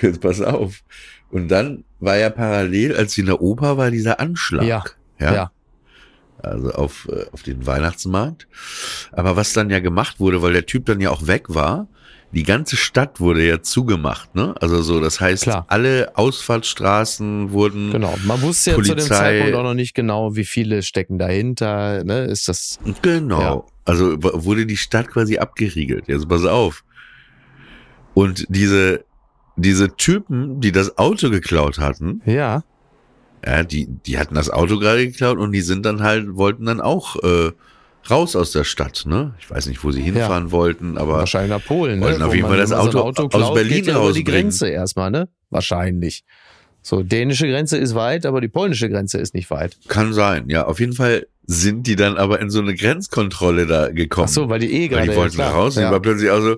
[0.02, 0.82] jetzt pass auf.
[1.30, 4.64] Und dann war ja parallel, als sie in der Oper war, dieser Anschlag.
[4.64, 4.84] Ja.
[5.18, 5.34] ja.
[5.34, 5.50] Ja.
[6.42, 8.46] Also auf, äh, auf den Weihnachtsmarkt.
[9.12, 11.88] Aber was dann ja gemacht wurde, weil der Typ dann ja auch weg war,
[12.32, 14.54] die ganze Stadt wurde ja zugemacht, ne?
[14.60, 15.64] Also so, das heißt, Klar.
[15.68, 18.14] alle Ausfahrtsstraßen wurden Genau.
[18.24, 22.04] Man wusste ja zu dem Polizei- Zeitpunkt auch noch nicht genau, wie viele stecken dahinter.
[22.04, 22.24] Ne?
[22.24, 22.78] Ist das.
[23.02, 23.40] Genau.
[23.40, 23.62] Ja.
[23.84, 26.08] Also wurde die Stadt quasi abgeriegelt.
[26.08, 26.82] Jetzt pass auf.
[28.14, 29.04] Und diese,
[29.56, 32.64] diese Typen, die das Auto geklaut hatten, Ja.
[33.44, 36.80] ja, die, die hatten das Auto gerade geklaut und die sind dann halt, wollten dann
[36.80, 37.52] auch äh,
[38.10, 39.34] raus aus der Stadt, ne?
[39.38, 41.98] Ich weiß nicht, wo sie hinfahren wollten, aber Wahrscheinlich nach Polen.
[42.00, 42.06] Ne?
[42.06, 44.00] wollten auf Wo jeden Fall das man so Auto aus klaut, Berlin geht ja über
[44.12, 44.24] die rausbringen.
[44.42, 45.28] Grenze erstmal, ne?
[45.50, 46.24] Wahrscheinlich.
[46.82, 49.76] So, dänische Grenze ist weit, aber die polnische Grenze ist nicht weit.
[49.88, 50.48] kann sein.
[50.48, 54.26] Ja, auf jeden Fall sind die dann aber in so eine Grenzkontrolle da gekommen.
[54.28, 55.10] Ach so, weil die eh Weil gerade.
[55.10, 55.90] die wollten klar, raus, die ja.
[55.90, 56.56] war plötzlich also,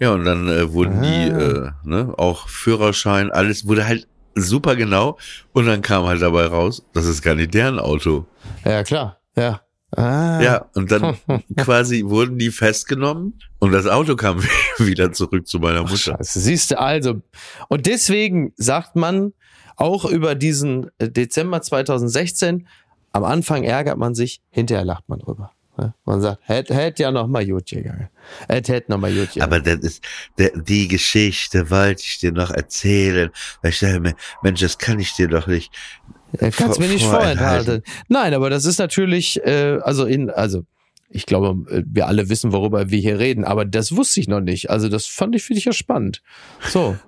[0.00, 1.74] ja, und dann äh, wurden die, Ah.
[1.84, 5.18] äh, ne, auch Führerschein, alles wurde halt super genau
[5.52, 8.26] und dann kam halt dabei raus, das ist gar nicht deren Auto.
[8.64, 9.20] ja, klar.
[9.36, 9.60] Ja.
[9.96, 10.40] Ah.
[10.42, 11.16] Ja, und dann
[11.56, 14.42] quasi wurden die festgenommen und das Auto kam
[14.78, 16.16] wieder zurück zu meiner Ach, Mutter.
[16.18, 17.22] Scheiße, siehst du, also.
[17.68, 19.32] Und deswegen sagt man
[19.76, 22.66] auch über diesen äh, Dezember 2016,
[23.12, 25.52] am Anfang ärgert man sich, hinterher lacht man drüber.
[25.78, 25.94] ne?
[26.04, 28.08] Man sagt, hätte hätt ja noch mal gut gegangen.
[28.46, 29.52] Hätte hätt noch mal gut gegangen.
[29.52, 30.04] Aber das ist,
[30.36, 33.30] der, die Geschichte wollte ich dir noch erzählen.
[33.62, 35.72] Weil ich dachte mir, Mensch, das kann ich dir doch nicht.
[36.38, 37.82] Äh, Kannst mir nicht vorenthalten.
[38.08, 40.64] Nein, aber das ist natürlich, äh, also in, also
[41.10, 44.40] ich glaube, äh, wir alle wissen, worüber wir hier reden, aber das wusste ich noch
[44.40, 44.70] nicht.
[44.70, 46.22] Also das fand ich, finde ich ja spannend.
[46.68, 46.96] So.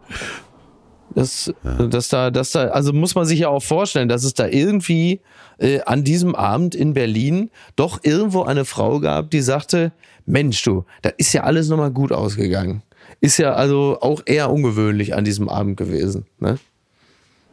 [1.13, 4.47] Das, dass da, dass da, also muss man sich ja auch vorstellen, dass es da
[4.47, 5.21] irgendwie
[5.59, 9.91] äh, an diesem Abend in Berlin doch irgendwo eine Frau gab, die sagte,
[10.25, 12.85] Mensch du, da ist ja alles nochmal gut ausgegangen.
[13.21, 16.27] Ist ja also auch eher ungewöhnlich an diesem Abend gewesen.
[16.39, 16.59] Ne?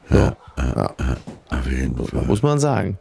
[0.09, 0.37] So, ja.
[1.49, 2.25] Auf jeden Fall.
[2.25, 2.97] Muss man sagen.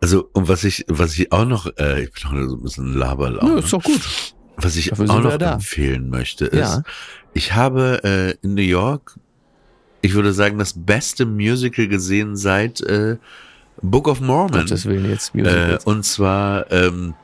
[0.00, 2.94] Also, und was ich, was ich auch noch, äh, ich bin auch so ein bisschen
[2.94, 3.52] Laberlaune.
[3.52, 4.00] Ja, ist doch gut.
[4.56, 5.54] Was ich Dafür auch noch da.
[5.54, 6.82] empfehlen möchte, ist, Ja.
[7.34, 9.16] ich habe äh, in New York,
[10.02, 13.16] ich würde sagen, das beste Musical gesehen seit äh,
[13.80, 14.60] Book of Mormon.
[14.60, 15.84] Gottes Willen jetzt Äh, Musicals.
[15.84, 17.14] und zwar ähm,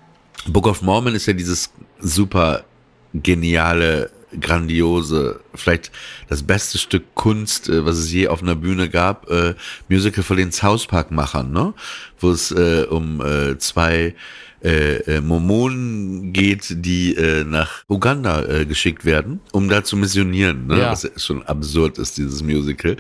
[0.47, 2.65] Book of Mormon ist ja dieses super
[3.13, 4.11] geniale,
[4.41, 5.91] grandiose, vielleicht
[6.29, 9.55] das beste Stück Kunst, äh, was es je auf einer Bühne gab, äh,
[9.89, 11.75] Musical von den South ne?
[12.21, 14.15] Wo es äh, um äh, zwei
[14.63, 20.67] äh, äh, Mormonen geht, die äh, nach Uganda äh, geschickt werden, um da zu missionieren.
[20.67, 20.81] Ne?
[20.81, 20.91] Ja.
[20.91, 22.97] Was schon absurd ist, dieses Musical.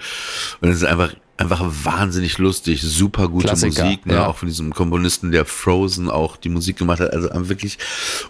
[0.60, 4.14] Und es ist einfach einfach wahnsinnig lustig, super gute Klassiker, Musik, ne?
[4.14, 4.26] ja.
[4.26, 7.78] auch von diesem Komponisten, der Frozen auch die Musik gemacht hat, also einfach wirklich.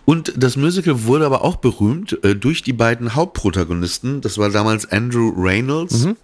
[0.04, 4.20] Und das Musical wurde aber auch berühmt äh, durch die beiden Hauptprotagonisten.
[4.20, 6.04] Das war damals Andrew Reynolds.
[6.04, 6.16] Mhm.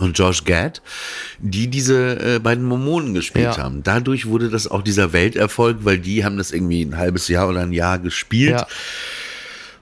[0.00, 0.82] Und Josh Gad,
[1.38, 3.58] die diese äh, beiden Mormonen gespielt Ja.
[3.58, 3.84] haben.
[3.84, 7.60] Dadurch wurde das auch dieser Welterfolg, weil die haben das irgendwie ein halbes Jahr oder
[7.60, 8.58] ein Jahr gespielt.
[8.58, 8.66] ja.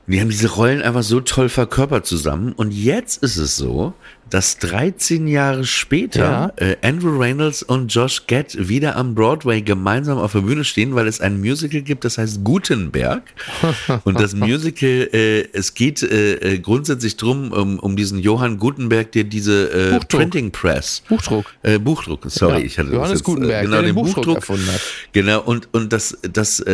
[0.06, 2.52] Und die haben diese Rollen einfach so toll verkörpert zusammen.
[2.52, 3.94] Und jetzt ist es so,
[4.32, 10.32] dass 13 Jahre später äh, Andrew Reynolds und Josh Gad wieder am Broadway gemeinsam auf
[10.32, 13.22] der Bühne stehen, weil es ein Musical gibt, das heißt Gutenberg.
[14.04, 19.12] und das Musical, äh, es geht äh, äh, grundsätzlich drum um, um diesen Johann Gutenberg,
[19.12, 20.00] der diese äh.
[20.08, 21.02] Printing Press.
[21.10, 21.52] Buchdruck.
[21.62, 24.14] Äh, Buchdruck, sorry, Ja, ich hatte Johannes das jetzt, Gutenberg, genau, der den den Buchdruck
[24.14, 24.80] Buchdruck, erfunden hat.
[25.12, 26.64] Genau, und, und das, das,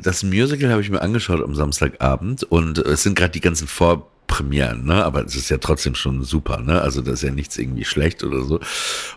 [0.00, 3.66] das Musical habe ich mir angeschaut am Samstagabend und es sind gerade die ganzen
[4.30, 5.04] Vorpremieren, ne?
[5.04, 6.80] Aber es ist ja trotzdem schon super, ne?
[6.80, 8.60] Also das ist ja nichts irgendwie schlecht oder so.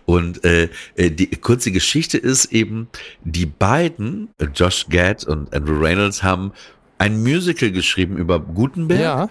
[0.06, 2.88] Und äh, äh, die kurze Geschichte ist eben,
[3.24, 6.52] die beiden, Josh Gad und Andrew Reynolds, haben
[6.98, 9.30] ein Musical geschrieben über Gutenberg Ja.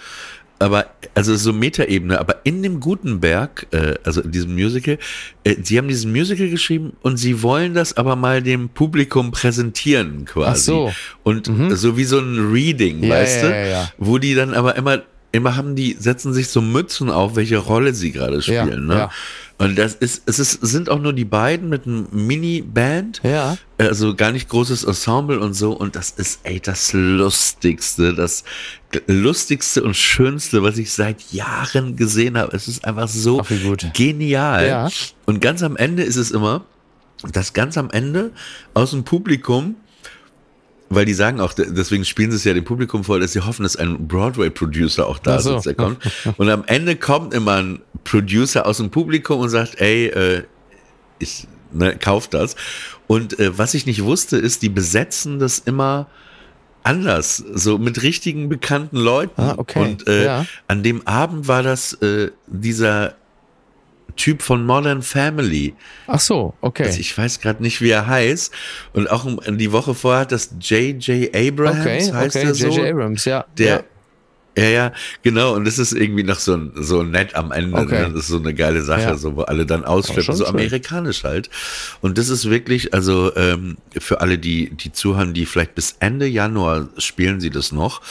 [0.59, 4.99] aber also so Metaebene, aber in dem Gutenberg, äh, also in diesem Musical,
[5.45, 10.25] äh, sie haben diesen Musical geschrieben und sie wollen das aber mal dem Publikum präsentieren
[10.27, 10.51] quasi.
[10.51, 10.93] Ach so.
[11.25, 13.71] Und so wie so ein Reading, Ja, weißt ja, du?
[13.71, 13.91] ja.
[13.99, 17.95] Wo die dann aber immer immer haben die setzen sich so Mützen auf, welche Rolle
[17.95, 18.95] sie gerade Ja, spielen, ne?
[18.95, 19.11] ja.
[19.59, 23.57] Und das ist es ist sind auch nur die beiden mit einem Mini-Band Ja.
[23.79, 28.45] also gar nicht großes Ensemble und so und das ist ey das lustigste, das
[29.07, 32.57] lustigste und schönste, was ich seit Jahren gesehen habe.
[32.57, 33.43] Es ist einfach so
[33.95, 34.67] genial.
[34.67, 34.89] Ja.
[35.27, 36.65] Und ganz am Ende ist es immer,
[37.33, 38.33] dass ganz am Ende
[38.75, 39.77] aus dem Publikum
[40.95, 43.63] weil die sagen auch, deswegen spielen sie es ja dem Publikum vor, dass sie hoffen,
[43.63, 45.55] dass ein Broadway-Producer auch da so.
[45.55, 45.99] sitzt, der kommt.
[46.37, 50.43] Und am Ende kommt immer ein Producer aus dem Publikum und sagt, ey, äh,
[51.19, 52.57] ich ne, kauf das.
[53.07, 56.09] Und äh, was ich nicht wusste, ist, die besetzen das immer
[56.85, 59.41] anders, so mit richtigen bekannten Leuten.
[59.41, 59.81] Ah, okay.
[59.81, 60.47] Und äh, Ja.
[60.67, 63.15] an dem Abend war das äh, dieser
[64.17, 65.75] Typ von Modern Family.
[66.07, 66.85] Ach so, okay.
[66.85, 68.53] Also ich weiß gerade nicht, wie er heißt.
[68.93, 71.35] Und auch die Woche vorher hat das J.J.
[71.35, 72.69] Abrahams, okay, heißt okay, er so.
[72.69, 72.91] J.J.
[72.91, 73.45] Abrams, ja.
[73.57, 73.85] Der,
[74.57, 75.55] ja, ja, genau.
[75.55, 77.79] Und das ist irgendwie noch so, so nett am Ende.
[77.79, 78.03] Okay.
[78.03, 78.11] Ne?
[78.13, 79.17] Das ist so eine geile Sache, Ja.
[79.17, 80.55] so wo alle dann ausflippen, so schön.
[80.55, 81.49] amerikanisch halt.
[82.03, 86.27] Und das ist wirklich, also ähm, für alle, die die zuhören, die vielleicht bis Ende
[86.27, 88.03] Januar spielen sie das noch,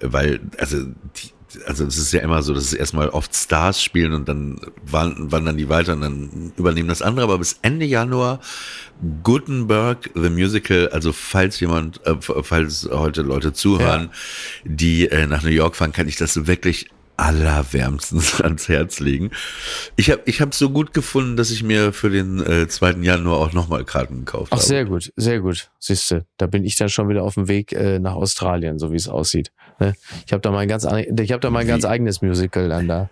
[0.00, 1.32] weil also die,
[1.66, 5.56] also es ist ja immer so, dass es erstmal oft Stars spielen und dann wandern,
[5.56, 7.24] die weiter und dann übernehmen das andere.
[7.24, 8.40] Aber bis Ende Januar
[9.22, 14.10] Gutenberg, The Musical, also falls jemand, äh, falls heute Leute zuhören,
[14.64, 19.30] die äh, nach New York fahren, kann ich das wirklich allerwärmstens ans Herz legen.
[19.96, 22.92] Ich habe ich hab so gut gefunden, dass ich mir für den äh, 2.
[23.02, 24.66] Januar auch nochmal Karten gekauft Ach, habe.
[24.66, 25.70] sehr gut, sehr gut.
[25.78, 28.96] Siehste, da bin ich dann schon wieder auf dem Weg äh, nach Australien, so wie
[28.96, 29.52] es aussieht.
[29.80, 29.94] Ne?
[30.26, 31.70] Ich habe da mein ganz, ich habe da mein Wie?
[31.70, 33.10] ganz eigenes Musical dann da.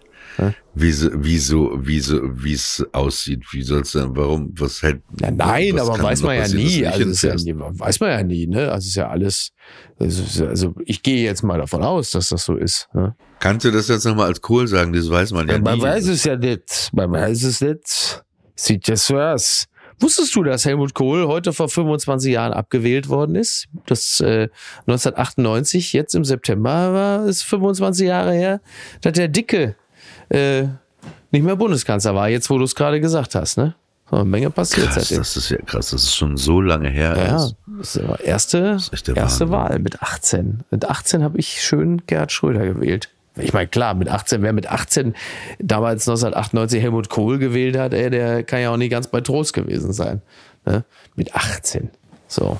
[0.75, 5.01] Wieso, wieso, wieso, wie es aussieht, wie soll's denn, warum, was hält?
[5.21, 6.87] Ja, nein, was aber weiß man ja nie.
[6.87, 8.71] Also, ist ja, weiß man ja nie, ne?
[8.71, 9.53] Also ist ja alles.
[9.99, 12.89] Also, ja- also ich gehe jetzt mal davon aus, dass das so ist.
[12.93, 13.15] Ne?
[13.39, 14.93] Kannst du das jetzt nochmal als cool sagen?
[14.93, 15.83] Das weiß man ja man nie.
[15.83, 16.91] weiß es ja nicht.
[16.93, 18.23] Man weiß es nicht.
[18.57, 19.67] Sieht ja so aus.
[19.99, 23.67] Wusstest du, dass Helmut Kohl heute vor 25 Jahren abgewählt worden ist?
[23.87, 24.49] Das äh,
[24.87, 28.61] 1998, jetzt im September war es 25 Jahre her,
[29.01, 29.75] dass der Dicke
[30.29, 30.65] äh,
[31.31, 33.75] nicht mehr Bundeskanzler war, jetzt wo du es gerade gesagt hast, ne?
[34.09, 35.19] So eine Menge passiert Krass, seitdem.
[35.19, 37.17] das ist ja krass, das ist schon so lange her.
[37.17, 37.57] Ja, erst.
[37.79, 39.51] das war erste, ist echt der erste.
[39.51, 40.63] Wahl mit 18.
[40.71, 43.11] Mit 18 habe ich schön Gerhard Schröder gewählt.
[43.37, 45.15] Ich meine, klar, mit 18, wer mit 18
[45.59, 49.53] damals 1998 Helmut Kohl gewählt hat, ey, der kann ja auch nicht ganz bei Trost
[49.53, 50.23] gewesen sein.
[50.65, 50.85] Ne?
[51.15, 51.91] Mit 18.
[52.29, 52.59] So.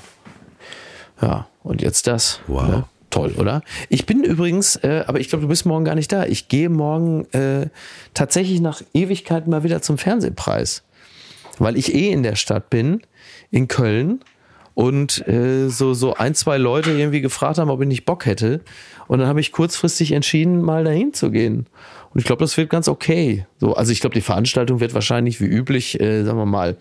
[1.21, 2.39] Ja, und jetzt das.
[2.47, 2.67] Wow.
[2.67, 2.83] Ne?
[3.09, 3.61] Toll, oder?
[3.89, 6.25] Ich bin übrigens, äh, aber ich glaube, du bist morgen gar nicht da.
[6.25, 7.67] Ich gehe morgen äh,
[8.13, 10.83] tatsächlich nach Ewigkeiten mal wieder zum Fernsehpreis
[11.59, 13.01] weil ich eh in der Stadt bin,
[13.51, 14.21] in Köln,
[14.77, 18.61] und äh, so, so ein, zwei Leute irgendwie gefragt haben, ob ich nicht Bock hätte.
[19.07, 21.65] Und dann habe ich kurzfristig entschieden, mal dahin zu gehen.
[22.13, 23.47] Und ich glaube, das wird ganz okay.
[23.57, 26.77] So, also ich glaube, die Veranstaltung wird wahrscheinlich wie üblich, äh, sagen wir mal,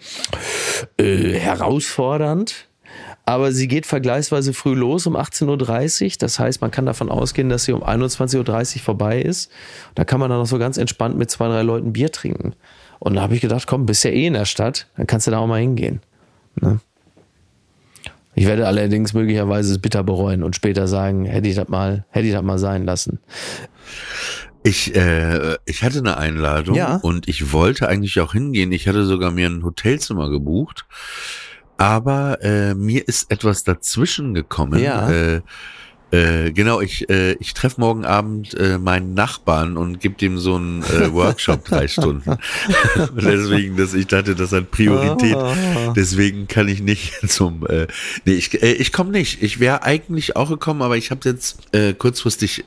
[0.98, 2.68] äh, herausfordernd.
[3.24, 6.12] Aber sie geht vergleichsweise früh los um 18.30 Uhr.
[6.18, 9.50] Das heißt, man kann davon ausgehen, dass sie um 21.30 Uhr vorbei ist.
[9.94, 12.56] Da kann man dann noch so ganz entspannt mit zwei, drei Leuten Bier trinken.
[12.98, 15.30] Und da habe ich gedacht, komm, bist ja eh in der Stadt, dann kannst du
[15.30, 16.02] da auch mal hingehen.
[16.60, 16.78] Ne?
[18.36, 22.26] Ich werde allerdings möglicherweise es bitter bereuen und später sagen, hätte ich das mal, hätte
[22.26, 23.18] ich das mal sein lassen.
[24.62, 26.96] Ich, äh, ich hatte eine Einladung Ja.
[26.96, 28.72] und ich wollte eigentlich auch hingehen.
[28.72, 30.84] Ich hatte sogar mir ein Hotelzimmer gebucht.
[31.78, 34.80] Aber äh, mir ist etwas dazwischen gekommen.
[34.82, 35.10] Ja.
[35.10, 35.40] Äh,
[36.12, 40.54] Äh, genau, ich, äh, ich treffe morgen Abend äh, meinen Nachbarn und gebe dem so
[40.54, 42.36] einen äh, Workshop drei Stunden.
[43.16, 45.34] Deswegen, dass ich dachte, das hat Priorität.
[45.34, 45.92] Ah.
[45.96, 47.66] Deswegen kann ich nicht zum.
[47.66, 47.86] Äh,
[48.24, 49.42] nee, ich, äh, ich komme nicht.
[49.42, 52.64] Ich wäre eigentlich auch gekommen, aber ich habe jetzt äh, kurzfristig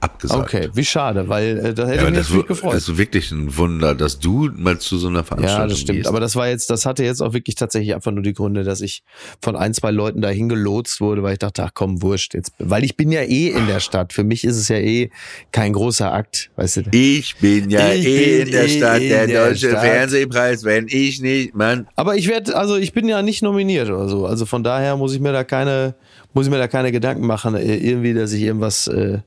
[0.00, 0.42] abgesagt.
[0.42, 2.74] Okay, wie schade, weil da hätte Ja, ich mich das, gefreut.
[2.74, 5.98] das ist wirklich ein Wunder, dass du mal zu so einer Veranstaltung Ja, das stimmt.
[5.98, 6.08] gehst.
[6.08, 8.80] Aber das war jetzt, das hatte jetzt auch wirklich tatsächlich einfach nur die Gründe, dass
[8.80, 9.02] ich
[9.42, 12.52] von ein, zwei Leuten dahin gelotst wurde, weil ich dachte, ach komm, wurscht jetzt.
[12.58, 14.12] Weil ich bin ja eh in der Stadt.
[14.12, 15.10] Für mich ist es ja eh
[15.52, 16.82] kein großer Akt, weißt du.
[16.92, 19.84] ich bin ja Ich eh bin in der eh Stadt, in der, der deutsche Stadt.
[19.84, 21.88] Fernsehpreis, wenn ich nicht, Mann.
[21.96, 24.26] Aber ich werde, also ich bin ja nicht nominiert oder so.
[24.26, 25.94] Also von daher muss ich mir da keine,
[26.34, 29.18] muss ich mir da keine Gedanken machen, äh, irgendwie, dass ich irgendwas, äh,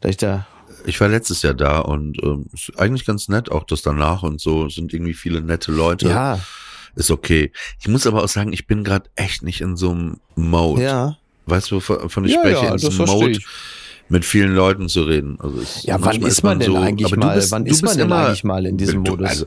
[0.00, 0.46] dass ich da.
[0.86, 4.40] Ich war letztes Jahr da und ähm, ist eigentlich ganz nett, auch das danach und
[4.40, 6.08] so, sind irgendwie viele nette Leute.
[6.08, 6.40] Ja,
[6.94, 7.52] Ist okay.
[7.80, 10.82] Ich muss aber auch sagen, ich bin gerade echt nicht in so einem Mode.
[10.82, 11.16] ja.
[11.46, 12.64] Weißt du, wovon ich Ja, spreche?
[12.66, 13.40] ja, in so das einem verstehe Mode,
[14.08, 15.38] mit vielen Leuten zu reden.
[15.40, 17.96] Also Ja, wann ist man denn eigentlich aber du mal- bist- wann du ist man
[17.96, 19.28] denn immer- eigentlich mal in diesem du, Modus?
[19.28, 19.46] Also,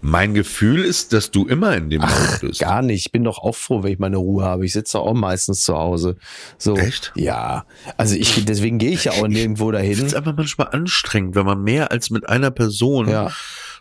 [0.00, 2.60] mein Gefühl ist, dass du immer in dem Mode bist.
[2.60, 3.06] Gar nicht.
[3.06, 4.64] Ich bin doch auch froh, wenn ich meine Ruhe habe.
[4.66, 6.16] Ich sitze auch meistens zu Hause.
[6.58, 6.76] So.
[6.76, 7.12] Echt?
[7.14, 7.64] Ja.
[7.96, 10.04] Also ich, deswegen gehe ich ja auch nirgendwo dahin.
[10.04, 13.30] es einfach manchmal anstrengend, wenn man mehr als mit einer Person Ja.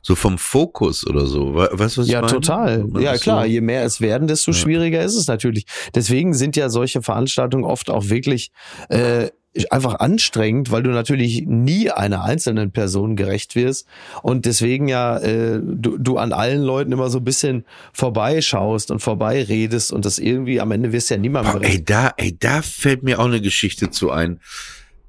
[0.02, 1.54] So vom Fokus oder so.
[1.56, 2.86] We- Weißt du, was ich Ja, total.
[2.99, 3.43] Ja, klar.
[3.43, 5.66] So, Je mehr es werden, desto schwieriger ist es natürlich.
[5.95, 8.52] Deswegen sind ja solche Veranstaltungen oft auch wirklich
[8.89, 9.30] äh,
[9.70, 13.86] einfach anstrengend, weil du natürlich nie einer einzelnen Person gerecht wirst
[14.24, 18.99] und deswegen ja äh, du, du an allen Leuten immer so ein bisschen vorbeischaust und
[18.99, 21.80] vorbeiredest und das irgendwie am Ende wirst ja niemandem Boah, gerecht.
[21.80, 24.39] ey, da, ey, da fällt mir auch eine Geschichte zu ein.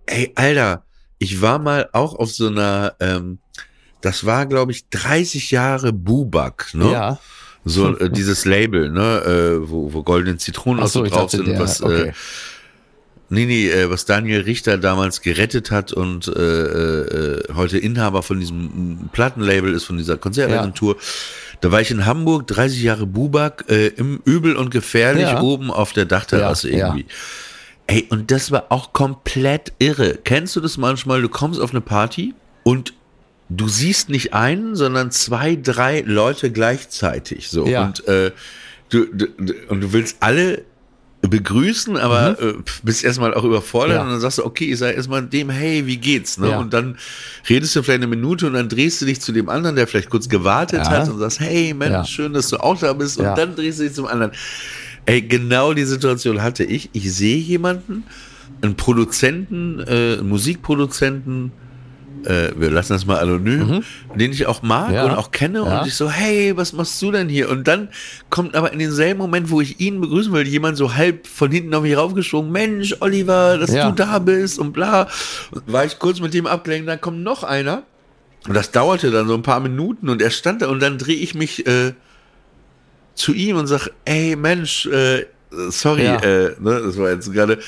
[0.07, 0.85] Ey, Alter,
[1.19, 3.39] ich war mal auch auf so einer, ähm,
[4.03, 6.91] das war, glaube ich, 30 Jahre Bubak, ne?
[6.93, 7.19] Ja.
[7.65, 9.23] So äh, dieses Label, ne,
[9.63, 12.13] äh, wo, wo goldene Zitronen so drauf sind, der- was, äh, okay.
[13.29, 18.41] nee, nee, äh, was Daniel Richter damals gerettet hat und äh, äh, heute Inhaber von
[18.41, 20.97] diesem Plattenlabel ist, von dieser Konzertagentur.
[21.61, 25.41] Da war ich in Hamburg, 30 Jahre Bubak, äh, im Übel und Gefährlich Ja.
[25.41, 26.87] oben auf der Dachterrasse Ja, ja.
[26.89, 27.07] irgendwie.
[27.87, 30.19] Ey, und das war auch komplett irre.
[30.25, 31.23] Kennst du das manchmal?
[31.23, 32.35] Du kommst auf eine Party
[32.65, 32.95] und
[33.49, 37.49] du siehst nicht einen, sondern zwei, drei Leute gleichzeitig.
[37.49, 37.67] So.
[37.67, 37.85] Ja.
[37.87, 38.31] Und, äh,
[38.91, 39.27] du, du,
[39.69, 40.65] und du willst alle
[41.25, 43.97] begrüßen, aber äh, bist erstmal auch überfordert Mhm.
[43.99, 44.03] Ja.
[44.03, 46.37] und dann sagst du, okay, ich sage erstmal dem, hey, wie geht's?
[46.37, 46.51] Ne?
[46.51, 46.59] Ja.
[46.59, 46.99] Und dann
[47.49, 50.11] redest du vielleicht eine Minute und dann drehst du dich zu dem anderen, der vielleicht
[50.11, 50.91] kurz gewartet Ja.
[50.91, 53.19] hat und sagst, hey, Mensch, schön, dass du auch da bist.
[53.19, 54.33] Und dann drehst du dich zum anderen.
[55.07, 56.91] Ey, genau die Situation hatte ich.
[56.93, 58.03] Ich sehe jemanden,
[58.61, 61.53] einen Produzenten, äh, einen Musikproduzenten,
[62.25, 63.83] äh, wir lassen das mal anonym,
[64.15, 64.95] den ich auch mag Mhm.
[64.95, 65.05] Ja.
[65.07, 65.81] und auch kenne Ja.
[65.81, 67.51] und ich so, hey, was machst du denn hier?
[67.51, 67.89] Und dann
[68.31, 71.75] kommt aber in denselben Moment, wo ich ihn begrüßen will, jemand so halb von hinten
[71.75, 73.91] auf mich raufgesprungen, Mensch, Oliver, dass Ja.
[73.91, 75.09] du da bist und bla.
[75.51, 77.83] Und war ich kurz mit dem abgelenkt, dann kommt noch einer.
[78.47, 81.17] Und das dauerte dann so ein paar Minuten und er stand da und dann drehe
[81.17, 81.93] ich mich äh,
[83.15, 85.27] zu ihm und sag, ey Mensch, äh,
[85.69, 87.59] sorry, äh, ne, das war jetzt gerade,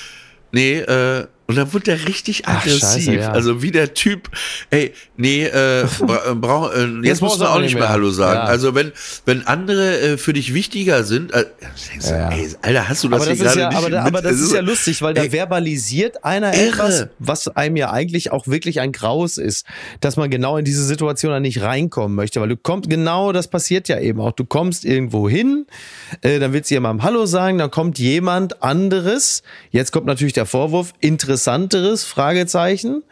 [0.52, 2.80] nee, äh, und dann wurde der richtig Ach, aggressiv.
[2.80, 3.32] scheiße, ja.
[3.32, 4.30] Also wie der Typ,
[4.70, 7.88] ey, nee, äh, bra brauch, äh, jetzt, Jetzt musst du auch nicht mehr mehr.
[7.90, 8.38] Hallo sagen.
[8.38, 8.44] Ja.
[8.44, 8.92] Also wenn,
[9.26, 11.44] wenn andere äh, für dich wichtiger sind, äh,
[11.90, 12.30] denkst du, Ja.
[12.30, 14.22] ey, Alter, hast du das aber das hier ist gerade ja, nicht aber, da- aber
[14.22, 16.68] das Es ist ja lustig, weil da ey, verbalisiert einer irre.
[16.68, 19.66] etwas, was einem ja eigentlich auch wirklich ein Graus ist,
[20.00, 23.48] dass man genau in diese Situation dann nicht reinkommen möchte, weil du kommst, genau das
[23.48, 24.32] passiert ja eben auch.
[24.32, 25.66] Du kommst irgendwo hin,
[26.22, 30.46] äh, dann willst du jemandem Hallo sagen, dann kommt jemand anderes, jetzt kommt natürlich der
[30.46, 30.92] Vorwurf,
[31.34, 33.02] interessanteres, Fragezeichen,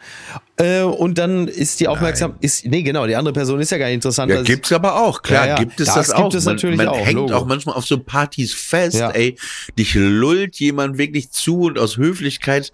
[0.57, 3.87] äh, und dann ist die Aufmerksam, ist, nee, genau, die andere Person ist ja gar
[3.87, 4.31] nicht interessant.
[4.31, 5.55] Ja, gibt's aber auch, klar, Ja, ja.
[5.57, 6.33] gibt es Das das, gibt auch.
[6.33, 7.33] es man, natürlich man auch, hängt Logo.
[7.35, 9.09] auch manchmal auf so Partys fest, Ja.
[9.11, 9.37] ey,
[9.77, 12.71] dich lullt jemand wirklich zu und aus Höflichkeit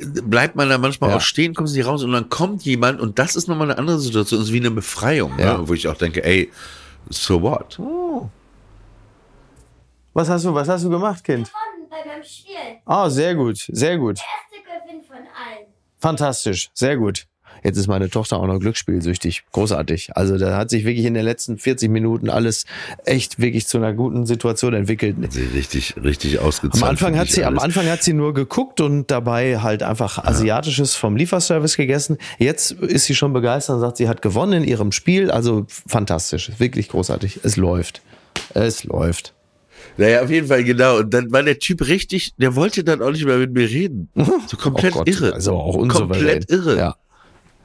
[0.00, 1.16] bleibt man da manchmal Ja.
[1.16, 3.98] auch stehen, kommst nicht raus und dann kommt jemand und das ist nochmal eine andere
[3.98, 5.58] Situation, das ist wie eine Befreiung, Ja.
[5.58, 6.52] ne, wo ich auch denke, ey,
[7.10, 7.78] so what?
[10.14, 11.46] Was hast du, was hast du gemacht, Kind?
[11.48, 12.54] gewonnen bei meinem Spiel.
[12.84, 14.18] Ah, sehr gut, sehr gut.
[14.18, 15.66] Erste Gewinn von allen.
[15.98, 17.26] Fantastisch, sehr gut.
[17.64, 19.42] Jetzt ist meine Tochter auch noch glücksspielsüchtig.
[19.52, 20.10] Großartig.
[20.14, 22.64] Also da hat sich wirklich in den letzten 40 Minuten alles
[23.04, 25.16] echt wirklich zu einer guten Situation entwickelt.
[25.30, 26.82] Sie richtig, richtig ausgezeichnet.
[26.82, 27.58] Am Anfang hat sie, am.
[27.58, 32.18] Anfang hat sie nur geguckt und dabei halt einfach Asiatisches vom Lieferservice gegessen.
[32.38, 35.30] Jetzt ist sie schon begeistert und sagt, sie hat gewonnen in ihrem Spiel.
[35.30, 37.40] Also fantastisch, wirklich großartig.
[37.42, 38.02] Es läuft.
[38.54, 39.34] Es läuft.
[39.96, 40.98] Naja, auf jeden Fall, genau.
[40.98, 44.08] Und dann war der Typ richtig, der wollte dann auch nicht mehr mit mir reden.
[44.46, 45.32] So komplett Oh Gott, irre.
[45.34, 46.10] Also auch unsouverän.
[46.10, 46.76] Komplett irre.
[46.76, 46.96] Ja.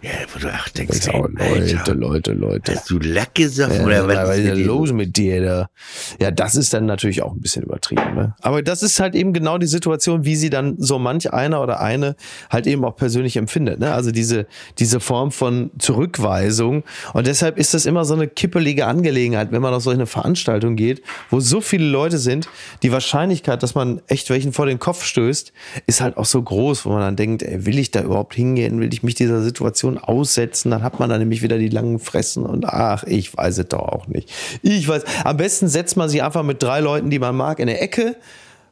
[0.03, 2.75] Ja, wo du auch denkst, ey, Leute, Alter, Leute, Leute.
[2.75, 5.69] hast du Lack gesoffen Ja, oder was was ist denn los mit dir da?
[6.19, 8.13] Ja, das ist dann natürlich auch ein bisschen übertrieben.
[8.13, 8.35] Ne?
[8.41, 11.79] Aber das ist halt eben genau die Situation, wie sie dann so manch einer oder
[11.79, 12.17] eine
[12.49, 13.79] halt eben auch persönlich empfindet.
[13.79, 13.93] Ne?
[13.93, 14.45] Also diese,
[14.77, 16.83] diese Form von Zurückweisung.
[17.13, 21.01] Und deshalb ist das immer so eine kippelige Angelegenheit, wenn man auf solche Veranstaltungen geht,
[21.29, 22.49] wo so viele Leute sind.
[22.81, 25.53] Die Wahrscheinlichkeit, dass man echt welchen vor den Kopf stößt,
[25.87, 28.81] ist halt auch so groß, wo man dann denkt, ey, will ich da überhaupt hingehen?
[28.81, 30.71] Will ich mich dieser Situation aussetzen?
[30.71, 33.79] Dann hat man dann nämlich wieder die langen Fressen und ach, ich weiß es doch
[33.79, 34.31] auch nicht.
[34.61, 35.03] Ich weiß.
[35.23, 38.15] Am besten setzt man sich einfach mit drei Leuten, die man mag, in der Ecke,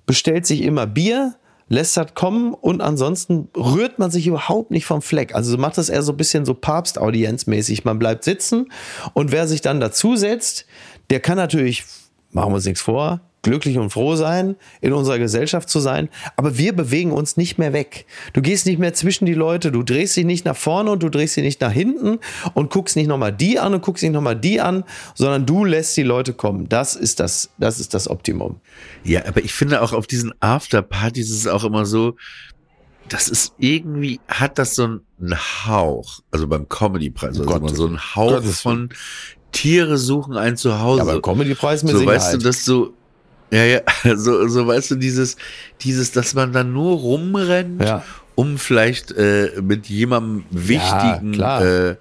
[0.06, 1.36] bestellt sich immer Bier,
[1.70, 5.34] lässt das kommen und ansonsten rührt man sich überhaupt nicht vom Fleck.
[5.34, 7.86] Also macht das eher so ein bisschen so Papstaudienzmäßig.
[7.86, 8.72] Man bleibt sitzen
[9.14, 10.66] und wer sich dann dazusetzt,
[11.10, 11.86] der kann natürlich,
[12.32, 16.58] machen wir uns nichts vor, glücklich und froh sein, in unserer Gesellschaft zu sein, aber
[16.58, 18.06] wir bewegen uns nicht mehr weg.
[18.34, 21.10] Du gehst nicht mehr zwischen die Leute, du drehst dich nicht nach vorne und du
[21.10, 22.20] drehst dich nicht nach hinten
[22.54, 24.84] und guckst nicht nochmal die an und guckst nicht nochmal die an,
[25.16, 26.70] sondern du lässt die Leute kommen.
[26.70, 28.60] Das ist das, das ist das Optimum.
[29.04, 32.16] Ja, aber ich finde auch auf diesen Afterpartys ist es auch immer so,
[33.10, 35.36] das ist irgendwie, hat das so einen
[35.66, 38.90] Hauch, also beim Comedy-Preis, also Gott, so einen Hauch Gottes von
[39.52, 41.04] Tiere suchen ein Zuhause.
[41.04, 42.22] Ja, aber Comedy-Preis mit so Sicherheit.
[42.22, 42.94] weißt du, das so,
[43.52, 43.82] ja, ja,
[44.16, 45.38] so, so weißt du, dieses,
[45.82, 48.04] dieses, dass man dann nur rumrennt, Ja.
[48.36, 51.64] um vielleicht äh, mit jemandem Wichtigen klar.
[51.66, 51.96] äh,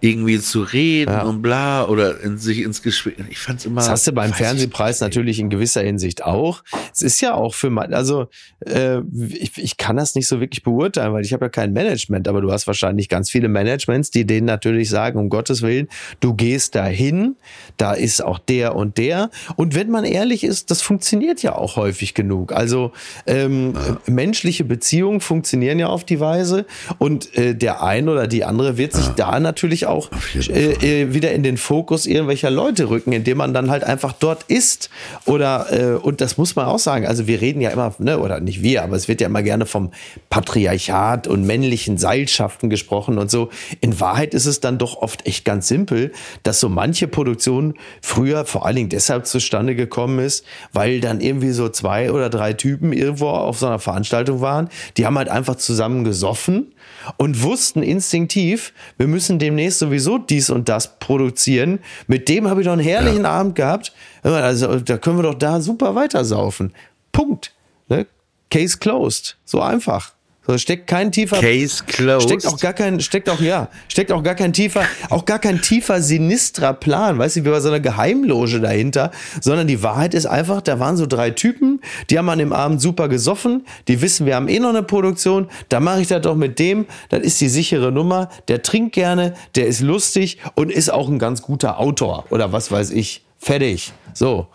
[0.00, 1.22] irgendwie zu reden Ja.
[1.22, 3.14] und bla oder in sich ins Gespräch.
[3.28, 3.80] Ich fand's immer.
[3.80, 6.62] Das hast du beim Fernsehpreis natürlich in gewisser Hinsicht auch.
[6.92, 8.28] Es ist ja auch für mein, also
[8.66, 9.00] äh,
[9.32, 12.40] ich, ich kann das nicht so wirklich beurteilen, weil ich habe ja kein Management, aber
[12.40, 15.88] du hast wahrscheinlich ganz viele Managements, die denen natürlich sagen, um Gottes Willen,
[16.20, 17.36] du gehst dahin,
[17.76, 19.30] da ist auch der und der.
[19.56, 22.52] Und wenn man ehrlich ist, das funktioniert ja auch häufig genug.
[22.52, 22.92] Also
[23.26, 23.74] ähm,
[24.06, 26.64] äh, menschliche Beziehungen funktionieren ja auf die Weise
[26.98, 29.89] und äh, der ein oder die andere wird sich da natürlich auch
[30.34, 34.12] jeden äh, äh, wieder in den Fokus irgendwelcher Leute rücken, indem man dann halt einfach
[34.12, 34.90] dort ist.
[35.26, 38.40] Oder, äh, und das muss man auch sagen, also wir reden ja immer, ne, oder
[38.40, 39.90] nicht wir, aber es wird ja immer gerne vom
[40.28, 43.50] Patriarchat und männlichen Seilschaften gesprochen und so.
[43.80, 46.12] In Wahrheit ist es dann doch oft echt ganz simpel,
[46.42, 51.50] dass so manche Produktion früher vor allen Dingen deshalb zustande gekommen ist, weil dann irgendwie
[51.50, 55.56] so zwei oder drei Typen irgendwo auf so einer Veranstaltung waren, die haben halt einfach
[55.56, 56.72] zusammen gesoffen
[57.16, 61.80] und wussten instinktiv, wir müssen demnächst sowieso dies und das produzieren.
[62.06, 63.92] Mit dem habe ich doch einen herrlichen Abend gehabt.
[64.22, 66.72] Also da können wir doch da super weitersaufen.
[67.10, 67.52] Punkt.
[67.88, 68.06] Ne?
[68.50, 69.36] Case closed.
[69.44, 70.12] So einfach.
[70.50, 72.28] So steckt kein tiefer Case closed.
[72.28, 75.62] Steckt auch gar kein, steckt auch, ja, steckt auch gar kein tiefer, auch gar kein
[75.62, 80.26] tiefer sinistrer Plan, weißt du, wie bei so einer Geheimloge dahinter, sondern die Wahrheit ist
[80.26, 81.80] einfach, da waren so drei Typen,
[82.10, 85.48] die haben an dem Abend super gesoffen, die wissen, wir haben eh noch eine Produktion,
[85.68, 89.34] da mache ich das doch mit dem, das ist die sichere Nummer, der trinkt gerne,
[89.54, 93.22] der ist lustig und ist auch ein ganz guter Autor oder was weiß ich.
[93.38, 93.92] Fertig.
[94.14, 94.48] So.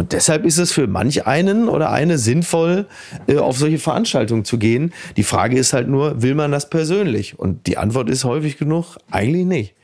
[0.00, 2.86] Und deshalb ist es für manch einen oder eine sinnvoll,
[3.26, 4.94] äh, auf solche Veranstaltungen zu gehen.
[5.18, 7.38] Die Frage ist halt nur, will man das persönlich?
[7.38, 9.74] Und die Antwort ist häufig genug, eigentlich nicht.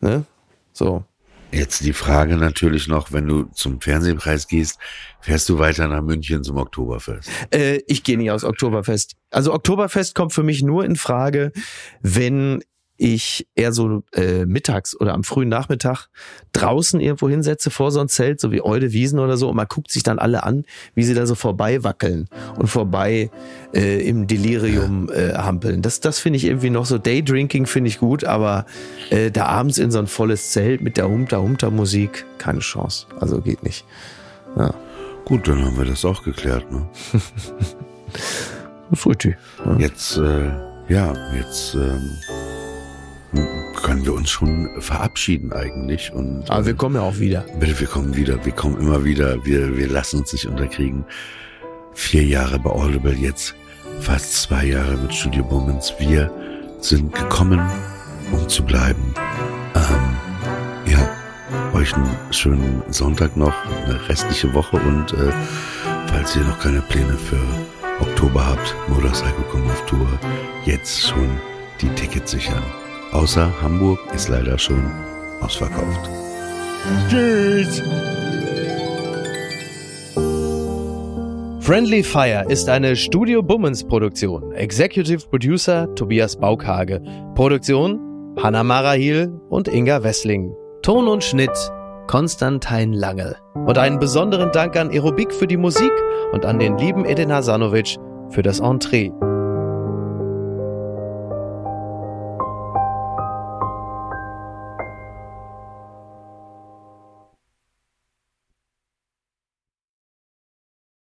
[0.00, 0.24] Ne?
[0.72, 1.04] So.
[1.52, 4.80] Jetzt die Frage natürlich noch, wenn du zum Fernsehpreis gehst,
[5.20, 7.30] fährst du weiter nach München zum Oktoberfest?
[7.54, 9.14] Äh, ich gehe nicht aus Oktoberfest.
[9.30, 11.52] Also Oktoberfest kommt für mich nur in Frage,
[12.00, 12.64] wenn
[13.02, 16.06] ich eher so äh, mittags oder am frühen Nachmittag
[16.52, 19.66] draußen irgendwo hinsetze vor so ein Zelt, so wie Eude Wiesen oder so, und man
[19.68, 22.28] guckt sich dann alle an, wie sie da so vorbei wackeln
[22.58, 23.30] und vorbei
[23.74, 25.82] äh, im Delirium äh, hampeln.
[25.82, 28.66] Das, das finde ich irgendwie noch so Daydrinking finde ich gut, aber
[29.10, 33.06] äh, da abends in so ein volles Zelt mit der Humter-Humter-Musik, keine Chance.
[33.18, 33.84] Also geht nicht.
[34.56, 34.72] Ja.
[35.24, 36.70] Gut, dann haben wir das auch geklärt.
[36.70, 36.88] Ne?
[38.94, 39.34] Frühtü.
[39.64, 39.76] Ja.
[39.78, 40.50] Jetzt, äh,
[40.88, 42.10] ja, jetzt ähm,
[43.82, 46.12] können wir uns schon verabschieden eigentlich.
[46.12, 47.44] Und Aber wir äh, kommen ja auch wieder.
[47.58, 51.04] bitte, wir kommen wieder, wir kommen immer wieder, wir, wir lassen uns nicht unterkriegen.
[51.94, 53.54] Vier Jahre bei Audible jetzt,
[54.00, 55.92] fast zwei Jahre mit Studio Moments.
[55.98, 56.30] Wir
[56.80, 57.60] sind gekommen,
[58.32, 59.14] um zu bleiben.
[59.74, 61.08] Ähm, ja,
[61.74, 63.54] euch einen schönen Sonntag noch,
[63.84, 65.32] eine restliche Woche und äh,
[66.06, 67.40] falls ihr noch keine Pläne für
[68.00, 70.06] Oktober habt, Motorcycle kommt auf Tour,
[70.64, 71.28] jetzt schon
[71.80, 72.62] die Tickets sichern.
[73.12, 74.90] Außer Hamburg ist leider schon
[75.40, 76.10] ausverkauft.
[77.08, 77.82] Tschüss.
[81.60, 84.52] Friendly Fire ist eine Studio Bummens Produktion.
[84.52, 87.00] Executive Producer Tobias Baukhage.
[87.34, 88.00] Produktion
[88.42, 90.52] Hanna Marahil und Inga Wessling.
[90.82, 91.56] Ton und Schnitt
[92.08, 93.36] Konstantin Lange.
[93.54, 95.92] Und einen besonderen Dank an Aerobik für die Musik
[96.32, 97.96] und an den lieben Edin Hasanovic
[98.30, 99.12] für das Entree.